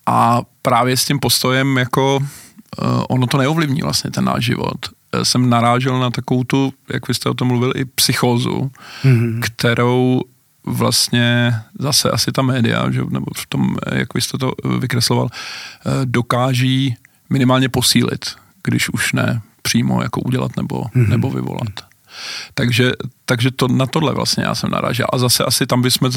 A 0.05 0.41
právě 0.61 0.97
s 0.97 1.05
tím 1.05 1.19
postojem 1.19 1.77
jako 1.77 2.15
uh, 2.15 3.03
ono 3.09 3.27
to 3.27 3.37
neovlivní 3.37 3.81
vlastně 3.81 4.11
ten 4.11 4.25
náš 4.25 4.45
život. 4.45 4.79
Uh, 5.15 5.23
jsem 5.23 5.49
narážel 5.49 5.99
na 5.99 6.09
takovou 6.09 6.43
tu, 6.43 6.73
jak 6.93 7.07
vy 7.07 7.13
jste 7.13 7.29
o 7.29 7.33
tom 7.33 7.47
mluvil, 7.47 7.73
i 7.75 7.85
psychózu, 7.85 8.71
mm-hmm. 9.03 9.39
kterou 9.41 10.21
vlastně 10.69 11.55
zase 11.79 12.11
asi 12.11 12.31
ta 12.31 12.41
média, 12.41 12.91
že, 12.91 13.01
nebo 13.09 13.25
v 13.37 13.47
tom, 13.47 13.77
jak 13.91 14.13
vy 14.13 14.21
jste 14.21 14.37
to 14.37 14.51
vykresloval, 14.79 15.25
uh, 15.25 15.91
dokáží 16.05 16.95
minimálně 17.29 17.69
posílit, 17.69 18.25
když 18.63 18.89
už 18.89 19.13
ne 19.13 19.41
přímo 19.61 20.01
jako 20.01 20.21
udělat 20.21 20.57
nebo, 20.57 20.81
mm-hmm. 20.81 21.09
nebo 21.09 21.29
vyvolat. 21.29 21.89
Takže, 22.53 22.91
takže 23.25 23.51
to, 23.51 23.67
na 23.67 23.85
tohle 23.85 24.13
vlastně 24.13 24.43
já 24.43 24.55
jsem 24.55 24.71
narážel. 24.71 25.07
A 25.13 25.17
zase 25.17 25.43
asi 25.43 25.67
tam 25.67 25.81
bychom 25.81 26.09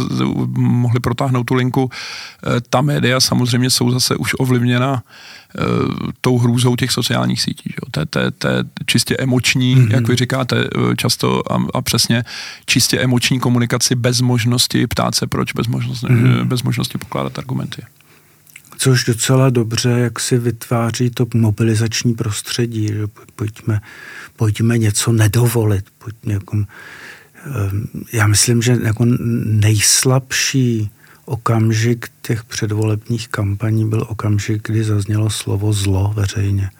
mohli 0.57 1.01
protáhnout 1.01 1.45
tu 1.45 1.55
linku. 1.55 1.91
Eh, 1.91 2.61
ta 2.71 2.81
média 2.81 3.21
samozřejmě 3.21 3.71
jsou 3.71 3.91
zase 3.91 4.17
už 4.17 4.35
ovlivněna 4.38 5.03
eh, 5.03 5.62
tou 6.21 6.38
hrůzou 6.38 6.77
těch 6.77 6.93
sociálních 6.93 7.43
sítí. 7.43 7.71
Že? 7.71 7.82
To, 7.92 8.07
to, 8.07 8.31
to 8.31 8.48
je 8.48 8.64
čistě 8.87 9.16
emoční, 9.16 9.76
mm-hmm. 9.76 9.92
jak 9.92 10.09
vy 10.09 10.16
říkáte 10.16 10.57
eh, 10.64 10.96
často 10.96 11.52
a, 11.52 11.66
a 11.74 11.83
přesně, 11.83 12.24
čistě 12.66 13.00
emoční 13.00 13.40
komunikaci 13.40 13.94
bez 13.94 14.20
možnosti 14.20 14.87
ptát 14.87 15.14
se 15.14 15.26
proč, 15.26 15.52
bez 15.52 15.66
možnosti, 15.66 16.07
mm-hmm. 16.07 16.44
bez 16.44 16.62
možnosti 16.62 16.98
pokládat 16.98 17.38
argumenty 17.38 17.83
což 18.83 19.05
docela 19.05 19.50
dobře, 19.50 19.90
jak 19.90 20.20
si 20.20 20.38
vytváří 20.38 21.11
to 21.11 21.26
mobilizační 21.35 22.14
prostředí, 22.14 22.88
že 22.88 23.07
pojďme, 23.37 23.81
pojďme 24.37 24.78
něco 24.78 25.12
nedovolit. 25.12 25.85
Pojďme 25.98 26.33
jako, 26.33 26.57
ehm, 26.57 27.87
já 28.12 28.26
myslím, 28.26 28.62
že 28.62 28.78
jako 28.83 29.05
nejslabší 29.44 30.90
okamžik 31.24 32.09
těch 32.22 32.44
předvolebních 32.44 33.28
kampaní 33.28 33.88
byl 33.88 34.07
okamžik, 34.09 34.68
kdy 34.68 34.85
zaznělo 34.85 35.31
slovo 35.31 35.72
zlo 35.72 36.12
veřejně. 36.16 36.70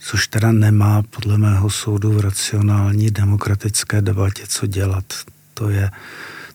Což 0.00 0.26
teda 0.26 0.52
nemá 0.52 1.02
podle 1.02 1.38
mého 1.38 1.70
soudu 1.70 2.12
v 2.12 2.20
racionální 2.20 3.10
demokratické 3.10 4.02
debatě 4.02 4.42
co 4.48 4.66
dělat. 4.66 5.04
To 5.54 5.68
je, 5.68 5.90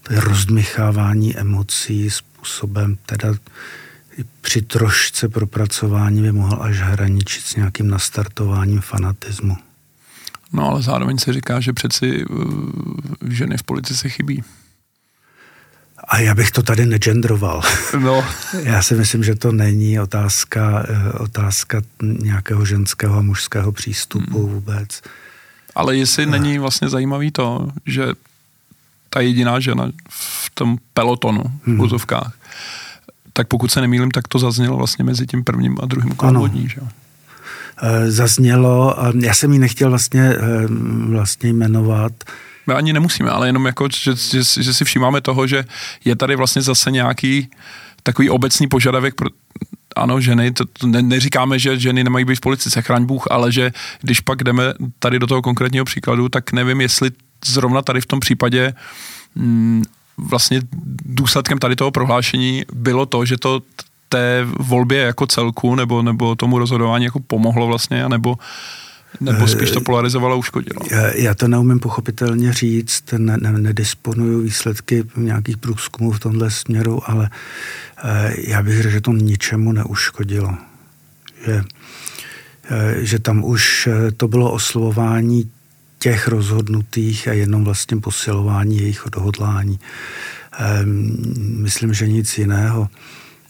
to 0.03 0.13
je 0.13 0.21
rozdmychávání 0.21 1.38
emocí 1.38 2.10
způsobem 2.10 2.97
teda 3.05 3.34
při 4.41 4.62
trošce 4.62 5.29
propracování 5.29 6.21
by 6.21 6.31
mohl 6.31 6.63
až 6.63 6.79
hraničit 6.79 7.43
s 7.45 7.55
nějakým 7.55 7.88
nastartováním 7.88 8.81
fanatismu. 8.81 9.58
No 10.53 10.69
ale 10.69 10.81
zároveň 10.81 11.17
se 11.17 11.34
říká, 11.34 11.60
že 11.60 11.73
přeci 11.73 12.25
uh, 12.25 12.38
ženy 13.29 13.58
v 13.58 13.63
politice 13.63 14.10
chybí. 14.10 14.43
A 16.08 16.20
já 16.20 16.36
bych 16.36 16.52
to 16.52 16.63
tady 16.63 16.86
negendroval. 16.86 17.62
No. 18.00 18.26
Já 18.63 18.82
si 18.82 18.96
myslím, 18.96 19.24
že 19.24 19.36
to 19.36 19.52
není 19.52 20.00
otázka, 20.00 20.86
eh, 20.89 21.12
otázka 21.12 21.82
nějakého 22.02 22.65
ženského 22.65 23.18
a 23.18 23.22
mužského 23.22 23.72
přístupu 23.72 24.46
hmm. 24.46 24.54
vůbec. 24.54 25.02
Ale 25.76 25.98
jestli 25.98 26.24
a... 26.24 26.30
není 26.30 26.60
vlastně 26.60 26.89
zajímavý 26.89 27.32
to, 27.32 27.68
že 27.86 28.08
ta 29.10 29.22
jediná 29.22 29.60
žena 29.60 29.91
v 30.10 30.52
tom 30.54 30.78
pelotonu 30.94 31.44
hmm. 31.65 31.78
v 31.78 31.82
úzovkách 31.82 32.34
tak 33.38 33.48
pokud 33.48 33.72
se 33.72 33.82
nemýlím, 33.82 34.12
tak 34.12 34.28
to 34.28 34.39
zaznělo 34.39 34.78
vlastně 34.78 35.06
mezi 35.06 35.26
tím 35.26 35.44
prvním 35.44 35.78
a 35.84 35.86
druhým 35.86 36.12
kolem 36.12 36.36
vodní, 36.36 36.70
že? 36.70 36.82
E, 37.82 38.12
zaznělo, 38.12 38.96
já 39.20 39.34
jsem 39.34 39.54
ji 39.54 39.60
nechtěl 39.60 39.89
vlastně, 39.89 40.36
vlastně 41.10 41.50
jmenovat, 41.50 42.12
my 42.67 42.73
ani 42.73 42.93
nemusíme, 42.93 43.30
ale 43.30 43.47
jenom 43.47 43.65
jako, 43.65 43.88
že, 44.04 44.15
že, 44.15 44.63
že 44.63 44.73
si 44.73 44.86
všímáme 44.86 45.21
toho, 45.21 45.47
že 45.47 45.65
je 46.06 46.15
tady 46.15 46.36
vlastně 46.36 46.62
zase 46.62 46.91
nějaký 46.91 47.49
takový 48.04 48.30
obecný 48.30 48.67
požadavek 48.67 49.15
pro, 49.15 49.30
ano, 49.95 50.21
ženy, 50.21 50.51
to, 50.51 50.65
to 50.65 50.88
ne, 50.88 51.01
neříkáme, 51.01 51.60
že 51.60 51.80
ženy 51.80 52.04
nemají 52.04 52.25
být 52.25 52.36
v 52.36 52.41
politice, 52.41 52.82
chraň 52.82 53.06
Bůh, 53.06 53.23
ale 53.32 53.51
že 53.51 53.71
když 54.01 54.19
pak 54.19 54.43
jdeme 54.43 54.63
tady 54.99 55.19
do 55.19 55.28
toho 55.28 55.41
konkrétního 55.41 55.86
příkladu, 55.86 56.30
tak 56.30 56.51
nevím, 56.51 56.82
jestli 56.82 57.12
zrovna 57.45 57.82
tady 57.82 58.01
v 58.01 58.06
tom 58.06 58.19
případě 58.19 58.73
mm, 59.36 59.84
vlastně 60.17 60.62
důsledkem 61.06 61.60
tady 61.60 61.75
toho 61.75 61.91
prohlášení 61.91 62.63
bylo 62.73 63.06
to, 63.06 63.25
že 63.25 63.38
to 63.38 63.62
té 64.10 64.47
volbě 64.60 65.01
jako 65.01 65.28
celku 65.28 65.75
nebo, 65.75 66.01
nebo 66.01 66.36
tomu 66.36 66.60
rozhodování 66.60 67.06
jako 67.06 67.19
pomohlo 67.19 67.67
vlastně, 67.67 68.10
nebo 68.10 68.38
nebo 69.19 69.47
spíš 69.47 69.71
to 69.71 69.82
polarizovalo 69.82 70.34
a 70.34 70.38
uškodilo? 70.38 70.80
Já 71.15 71.34
to 71.34 71.47
neumím 71.47 71.80
pochopitelně 71.80 72.54
říct, 72.54 73.04
ne, 73.17 73.38
ne, 73.38 73.51
nedisponuju 73.51 74.41
výsledky 74.41 75.04
nějakých 75.17 75.58
průzkumů 75.58 76.12
v 76.12 76.19
tomhle 76.19 76.51
směru, 76.51 77.10
ale 77.10 77.30
eh, 78.04 78.34
já 78.38 78.63
bych 78.63 78.82
řekl, 78.82 78.89
že 78.89 79.01
to 79.01 79.12
ničemu 79.12 79.71
neuškodilo. 79.71 80.58
Že, 81.45 81.63
eh, 82.69 82.95
že 83.06 83.19
tam 83.19 83.43
už 83.43 83.88
eh, 83.88 84.12
to 84.12 84.28
bylo 84.28 84.51
oslovování 84.51 85.51
těch 85.99 86.28
rozhodnutých 86.28 87.28
a 87.28 87.34
jenom 87.34 87.63
vlastně 87.63 87.97
posilování 87.97 88.78
jejich 88.78 89.06
odhodlání. 89.06 89.80
Ehm, 90.60 91.17
myslím, 91.62 91.93
že 91.93 92.08
nic 92.08 92.38
jiného. 92.38 92.89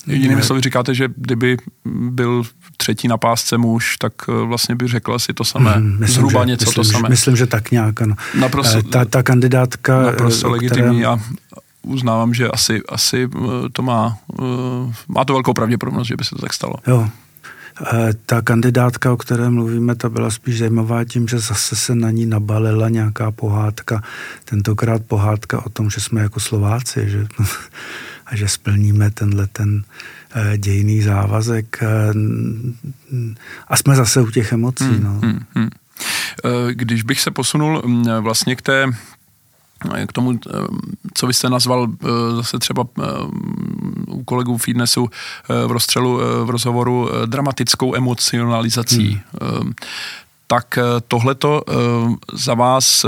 Jinými 0.08 0.44
slovy 0.44 0.62
říkáte, 0.62 0.96
že 0.96 1.10
kdyby 1.16 1.58
byl 2.10 2.44
třetí 2.78 3.08
na 3.08 3.18
pásce 3.18 3.58
muž, 3.58 3.98
tak 3.98 4.14
eh, 4.30 4.46
vlastně 4.46 4.76
by 4.76 4.88
řekl 4.88 5.20
si 5.20 5.34
to 5.34 5.44
samé, 5.44 5.72
hmm, 5.72 6.00
myslím, 6.00 6.08
zhruba 6.08 6.42
že, 6.42 6.46
něco 6.46 6.66
myslím, 6.66 6.84
to 6.84 6.84
samé. 6.84 7.10
Myslím, 7.10 7.36
že 7.36 7.48
tak 7.48 7.72
nějak, 7.72 8.02
ano. 8.02 8.16
Naprosto, 8.40 8.78
eh, 8.78 8.84
ta, 8.84 9.06
ta 9.06 9.24
kandidátka... 9.24 10.04
Naprosto 10.04 10.50
legitimní 10.50 11.06
a 11.06 11.20
uznávám, 11.82 12.34
že 12.34 12.48
asi, 12.48 12.82
asi 12.90 13.30
to 13.74 13.82
má, 13.82 14.18
má 15.08 15.26
to 15.26 15.34
velkou 15.34 15.54
pravděpodobnost, 15.54 16.08
že 16.08 16.16
by 16.16 16.24
se 16.24 16.36
to 16.36 16.42
tak 16.42 16.54
stalo. 16.54 16.74
Jo, 16.88 17.10
Eh, 17.82 18.14
ta 18.26 18.42
kandidátka, 18.42 19.14
o 19.14 19.18
které 19.18 19.50
mluvíme, 19.50 19.96
ta 19.96 20.10
byla 20.10 20.32
spíš 20.32 20.58
zajímavá 20.58 21.06
tím, 21.06 21.28
že 21.28 21.40
zase 21.40 21.76
se 21.76 21.96
na 21.96 22.12
ní 22.12 22.26
nabalila 22.26 22.90
nějaká 22.90 23.32
pohádka, 23.32 24.04
tentokrát 24.46 25.02
pohádka 25.08 25.66
o 25.66 25.70
tom, 25.70 25.90
že 25.90 26.02
jsme 26.02 26.22
jako 26.22 26.40
Slováci, 26.40 27.10
že, 27.10 27.28
a 28.26 28.36
že 28.36 28.48
splníme 28.48 29.12
tenhle 29.12 29.48
ten 29.48 29.84
eh, 30.36 30.58
dějný 30.58 31.02
závazek 31.02 31.80
eh, 31.82 31.88
a 33.68 33.78
jsme 33.78 33.96
zase 33.96 34.22
u 34.22 34.32
těch 34.32 34.54
emocí. 34.54 34.84
Hmm, 34.84 35.04
no. 35.04 35.20
hmm, 35.22 35.46
hmm. 35.56 35.70
Když 36.72 37.04
bych 37.04 37.22
se 37.22 37.32
posunul 37.32 37.82
mm, 37.86 38.06
vlastně 38.20 38.56
k 38.56 38.62
té 38.62 38.86
k 40.08 40.14
tomu, 40.14 40.40
co 41.14 41.28
vy 41.28 41.34
jste 41.34 41.50
nazval 41.50 41.88
zase 42.36 42.60
třeba 42.60 42.86
u 44.08 44.24
kolegů 44.24 44.58
Fitnessu 44.58 45.10
v 45.68 45.72
rozstřelu, 45.72 46.20
v 46.46 46.50
rozhovoru 46.50 47.10
dramatickou 47.26 47.96
emocionalizací. 47.96 49.22
Hmm. 49.42 49.74
Tak 50.48 50.80
tohleto 51.08 51.64
za 52.34 52.54
vás 52.54 53.06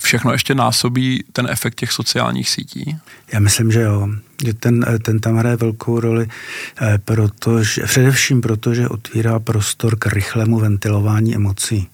všechno 0.00 0.32
ještě 0.32 0.54
násobí 0.54 1.24
ten 1.32 1.46
efekt 1.50 1.74
těch 1.74 1.92
sociálních 1.92 2.48
sítí? 2.48 2.96
Já 3.32 3.40
myslím, 3.40 3.72
že 3.72 3.80
jo. 3.80 4.08
Že 4.44 4.54
ten, 4.54 4.86
ten 5.02 5.20
tam 5.20 5.36
hraje 5.36 5.56
velkou 5.56 6.00
roli, 6.00 6.28
protože, 7.04 7.82
především 7.82 8.40
proto, 8.40 8.74
že 8.74 8.88
otvírá 8.88 9.38
prostor 9.38 9.98
k 9.98 10.06
rychlému 10.06 10.58
ventilování 10.58 11.34
emocí. 11.34 11.88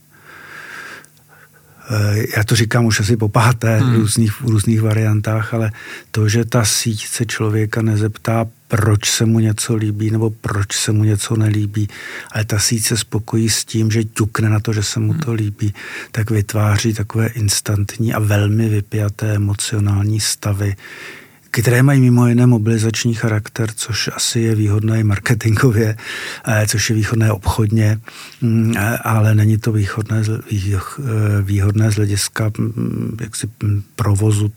já 2.36 2.44
to 2.44 2.56
říkám 2.56 2.84
už 2.84 3.00
asi 3.00 3.16
po 3.16 3.28
páté 3.28 3.78
hmm. 3.78 3.92
v, 3.92 3.96
různých, 3.96 4.32
v 4.32 4.48
různých 4.48 4.82
variantách, 4.82 5.54
ale 5.54 5.72
to, 6.10 6.28
že 6.28 6.44
ta 6.44 6.64
síť 6.64 7.06
se 7.06 7.26
člověka 7.26 7.82
nezeptá, 7.82 8.46
proč 8.74 9.10
se 9.10 9.26
mu 9.26 9.38
něco 9.38 9.74
líbí 9.74 10.10
nebo 10.10 10.30
proč 10.30 10.76
se 10.76 10.92
mu 10.92 11.04
něco 11.04 11.37
nelíbí, 11.37 11.88
ale 12.32 12.44
ta 12.44 12.58
síť 12.58 12.84
se 12.84 12.96
spokojí 12.96 13.50
s 13.50 13.64
tím, 13.64 13.90
že 13.90 14.04
ťukne 14.04 14.50
na 14.50 14.60
to, 14.60 14.72
že 14.72 14.82
se 14.82 15.00
mu 15.00 15.12
hmm. 15.12 15.20
to 15.20 15.32
líbí, 15.32 15.74
tak 16.10 16.30
vytváří 16.30 16.94
takové 16.94 17.26
instantní 17.26 18.14
a 18.14 18.18
velmi 18.18 18.68
vypjaté 18.68 19.34
emocionální 19.34 20.20
stavy, 20.20 20.76
které 21.50 21.82
mají 21.82 22.00
mimo 22.00 22.26
jiné 22.26 22.46
mobilizační 22.46 23.14
charakter, 23.14 23.70
což 23.74 24.10
asi 24.14 24.40
je 24.40 24.54
výhodné 24.54 25.00
i 25.00 25.04
marketingově, 25.04 25.96
eh, 26.46 26.66
což 26.66 26.90
je 26.90 26.96
výhodné 26.96 27.32
obchodně, 27.32 27.98
mm, 28.40 28.74
eh, 28.76 28.98
ale 28.98 29.34
není 29.34 29.58
to 29.58 29.72
výhodné, 29.72 30.22
eh, 30.26 31.42
výhodné 31.42 31.90
z 31.90 31.94
hlediska 31.94 32.50
mm, 32.58 33.16
jaksi, 33.20 33.46
mm, 33.62 33.82
provozu 33.96 34.50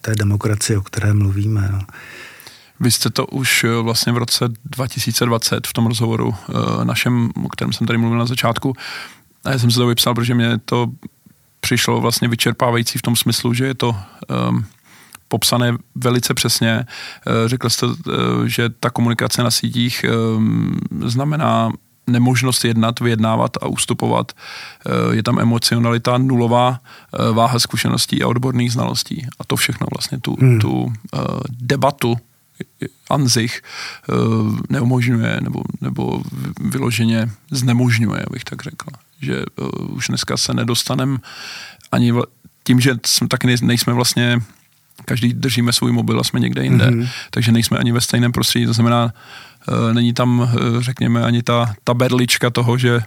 té 0.00 0.14
demokracie, 0.16 0.78
o 0.78 0.82
které 0.82 1.12
mluvíme. 1.12 1.68
No. 1.72 1.80
Vy 2.80 2.90
jste 2.90 3.10
to 3.10 3.26
už 3.26 3.66
vlastně 3.82 4.12
v 4.12 4.16
roce 4.16 4.48
2020 4.64 5.66
v 5.66 5.72
tom 5.72 5.86
rozhovoru 5.86 6.34
našem, 6.84 7.30
o 7.44 7.48
kterém 7.48 7.72
jsem 7.72 7.86
tady 7.86 7.98
mluvil 7.98 8.18
na 8.18 8.26
začátku, 8.26 8.74
a 9.44 9.50
já 9.50 9.58
jsem 9.58 9.70
se 9.70 9.78
to 9.78 9.86
vypsal, 9.86 10.14
protože 10.14 10.34
mě 10.34 10.58
to 10.64 10.86
přišlo 11.60 12.00
vlastně 12.00 12.28
vyčerpávající 12.28 12.98
v 12.98 13.02
tom 13.02 13.16
smyslu, 13.16 13.54
že 13.54 13.66
je 13.66 13.74
to 13.74 13.96
um, 14.50 14.64
popsané 15.28 15.76
velice 15.94 16.34
přesně. 16.34 16.70
Eh, 17.26 17.48
řekl 17.48 17.70
jste, 17.70 17.86
eh, 17.86 18.12
že 18.46 18.68
ta 18.68 18.90
komunikace 18.90 19.42
na 19.42 19.50
sítích 19.50 20.04
eh, 20.04 20.10
znamená 21.08 21.70
nemožnost 22.06 22.64
jednat, 22.64 23.00
vyjednávat 23.00 23.56
a 23.60 23.66
ustupovat. 23.66 24.32
Je 25.12 25.22
tam 25.22 25.38
emocionalita 25.38 26.18
nulová, 26.18 26.80
váha 27.32 27.58
zkušeností 27.58 28.22
a 28.22 28.28
odborných 28.28 28.72
znalostí. 28.72 29.26
A 29.38 29.44
to 29.44 29.56
všechno 29.56 29.86
vlastně 29.96 30.20
tu, 30.20 30.36
hmm. 30.40 30.58
tu 30.58 30.92
debatu 31.50 32.16
Anzich 33.10 33.62
neumožňuje 34.68 35.40
nebo, 35.40 35.62
nebo 35.80 36.22
vyloženě 36.60 37.30
znemožňuje, 37.50 38.24
abych 38.26 38.44
tak 38.44 38.62
řekl. 38.62 38.86
Že 39.20 39.44
už 39.78 40.08
dneska 40.08 40.36
se 40.36 40.54
nedostanem 40.54 41.18
ani 41.92 42.12
tím, 42.64 42.80
že 42.80 42.94
jsme, 43.06 43.28
tak 43.28 43.44
nejsme 43.44 43.92
vlastně 43.92 44.40
každý 45.04 45.32
držíme 45.32 45.72
svůj 45.72 45.92
mobil 45.92 46.20
a 46.20 46.24
jsme 46.24 46.40
někde 46.40 46.62
jinde, 46.62 46.86
mm-hmm. 46.86 47.08
takže 47.30 47.52
nejsme 47.52 47.78
ani 47.78 47.92
ve 47.92 48.00
stejném 48.00 48.32
prostředí, 48.32 48.66
to 48.66 48.72
znamená, 48.72 49.12
e, 49.68 49.94
není 49.94 50.12
tam, 50.12 50.50
řekněme, 50.78 51.24
ani 51.24 51.42
ta, 51.42 51.74
ta 51.84 51.94
berlička 51.94 52.50
toho, 52.50 52.78
že 52.78 53.00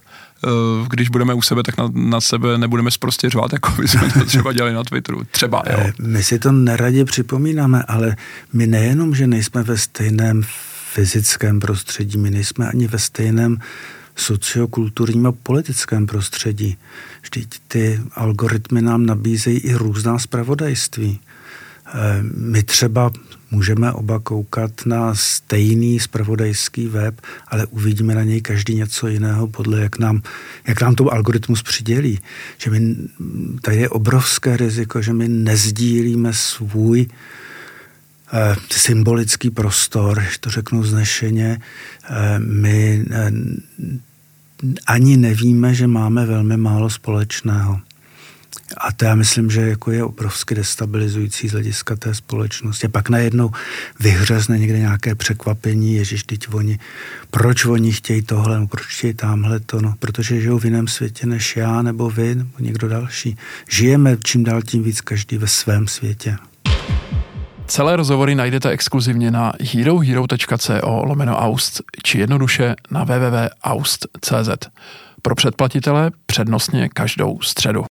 když 0.89 1.09
budeme 1.09 1.33
u 1.33 1.41
sebe, 1.41 1.63
tak 1.63 1.77
na, 1.77 1.89
na 1.93 2.21
sebe 2.21 2.57
nebudeme 2.57 2.91
zprostě 2.91 3.29
řvát, 3.29 3.53
jako 3.53 3.71
by 3.71 3.87
jsme 3.87 4.09
to 4.11 4.25
třeba 4.25 4.53
dělali 4.53 4.73
na 4.73 4.83
Twitteru. 4.83 5.21
Třeba, 5.31 5.63
jo. 5.71 5.91
My 6.01 6.23
si 6.23 6.39
to 6.39 6.51
neradě 6.51 7.05
připomínáme, 7.05 7.83
ale 7.87 8.15
my 8.53 8.67
nejenom, 8.67 9.15
že 9.15 9.27
nejsme 9.27 9.63
ve 9.63 9.77
stejném 9.77 10.41
fyzickém 10.93 11.59
prostředí, 11.59 12.17
my 12.17 12.31
nejsme 12.31 12.69
ani 12.69 12.87
ve 12.87 12.99
stejném 12.99 13.57
sociokulturním 14.15 15.25
a 15.25 15.31
politickém 15.31 16.05
prostředí. 16.05 16.77
Vždyť 17.21 17.59
ty 17.67 18.01
algoritmy 18.15 18.81
nám 18.81 19.05
nabízejí 19.05 19.57
i 19.57 19.73
různá 19.73 20.19
zpravodajství. 20.19 21.19
My 22.37 22.63
třeba 22.63 23.11
můžeme 23.51 23.91
oba 23.91 24.19
koukat 24.19 24.85
na 24.85 25.15
stejný 25.15 25.99
spravodajský 25.99 26.87
web, 26.87 27.21
ale 27.47 27.65
uvidíme 27.65 28.15
na 28.15 28.23
něj 28.23 28.41
každý 28.41 28.75
něco 28.75 29.07
jiného 29.07 29.47
podle, 29.47 29.79
jak 29.79 29.99
nám, 29.99 30.21
jak 30.67 30.81
nám 30.81 30.95
to 30.95 31.13
algoritmus 31.13 31.63
přidělí. 31.63 32.19
Že 32.57 32.71
my, 32.71 32.95
tady 33.61 33.77
je 33.77 33.89
obrovské 33.89 34.57
riziko, 34.57 35.01
že 35.01 35.13
my 35.13 35.27
nezdílíme 35.27 36.33
svůj 36.33 37.07
eh, 38.33 38.55
symbolický 38.71 39.49
prostor, 39.49 40.23
to 40.39 40.49
řeknu 40.49 40.83
znešeně. 40.83 41.59
Eh, 42.09 42.39
my 42.39 43.05
eh, 43.11 43.31
ani 44.87 45.17
nevíme, 45.17 45.73
že 45.73 45.87
máme 45.87 46.25
velmi 46.25 46.57
málo 46.57 46.89
společného. 46.89 47.79
A 48.77 48.91
to 48.91 49.05
já 49.05 49.15
myslím, 49.15 49.51
že 49.51 49.61
jako 49.61 49.91
je 49.91 50.03
obrovsky 50.03 50.55
destabilizující 50.55 51.47
z 51.47 51.51
hlediska 51.51 51.95
té 51.95 52.15
společnosti. 52.15 52.87
Pak 52.87 53.09
najednou 53.09 53.51
vyhřezne 53.99 54.59
někde 54.59 54.79
nějaké 54.79 55.15
překvapení, 55.15 55.95
ježiš, 55.95 56.23
teď 56.23 56.53
oni, 56.53 56.79
proč 57.31 57.65
oni 57.65 57.91
chtějí 57.91 58.21
tohle, 58.21 58.59
no, 58.59 58.67
proč 58.67 58.85
chtějí 58.85 59.13
tamhle 59.13 59.59
to, 59.59 59.81
no, 59.81 59.93
protože 59.99 60.41
žijou 60.41 60.59
v 60.59 60.65
jiném 60.65 60.87
světě 60.87 61.27
než 61.27 61.57
já, 61.57 61.81
nebo 61.81 62.09
vy, 62.09 62.35
nebo 62.35 62.51
někdo 62.59 62.87
další. 62.87 63.37
Žijeme 63.69 64.17
čím 64.23 64.43
dál 64.43 64.61
tím 64.61 64.83
víc 64.83 65.01
každý 65.01 65.37
ve 65.37 65.47
svém 65.47 65.87
světě. 65.87 66.37
Celé 67.71 67.95
rozhovory 67.95 68.35
najdete 68.35 68.69
exkluzivně 68.69 69.31
na 69.31 69.53
herohero.co 69.73 71.03
lomeno 71.03 71.37
aust, 71.37 71.81
či 72.03 72.19
jednoduše 72.19 72.75
na 72.91 73.03
www.aust.cz. 73.03 74.49
Pro 75.21 75.35
předplatitele 75.35 76.11
přednostně 76.25 76.89
každou 76.89 77.41
středu. 77.41 77.90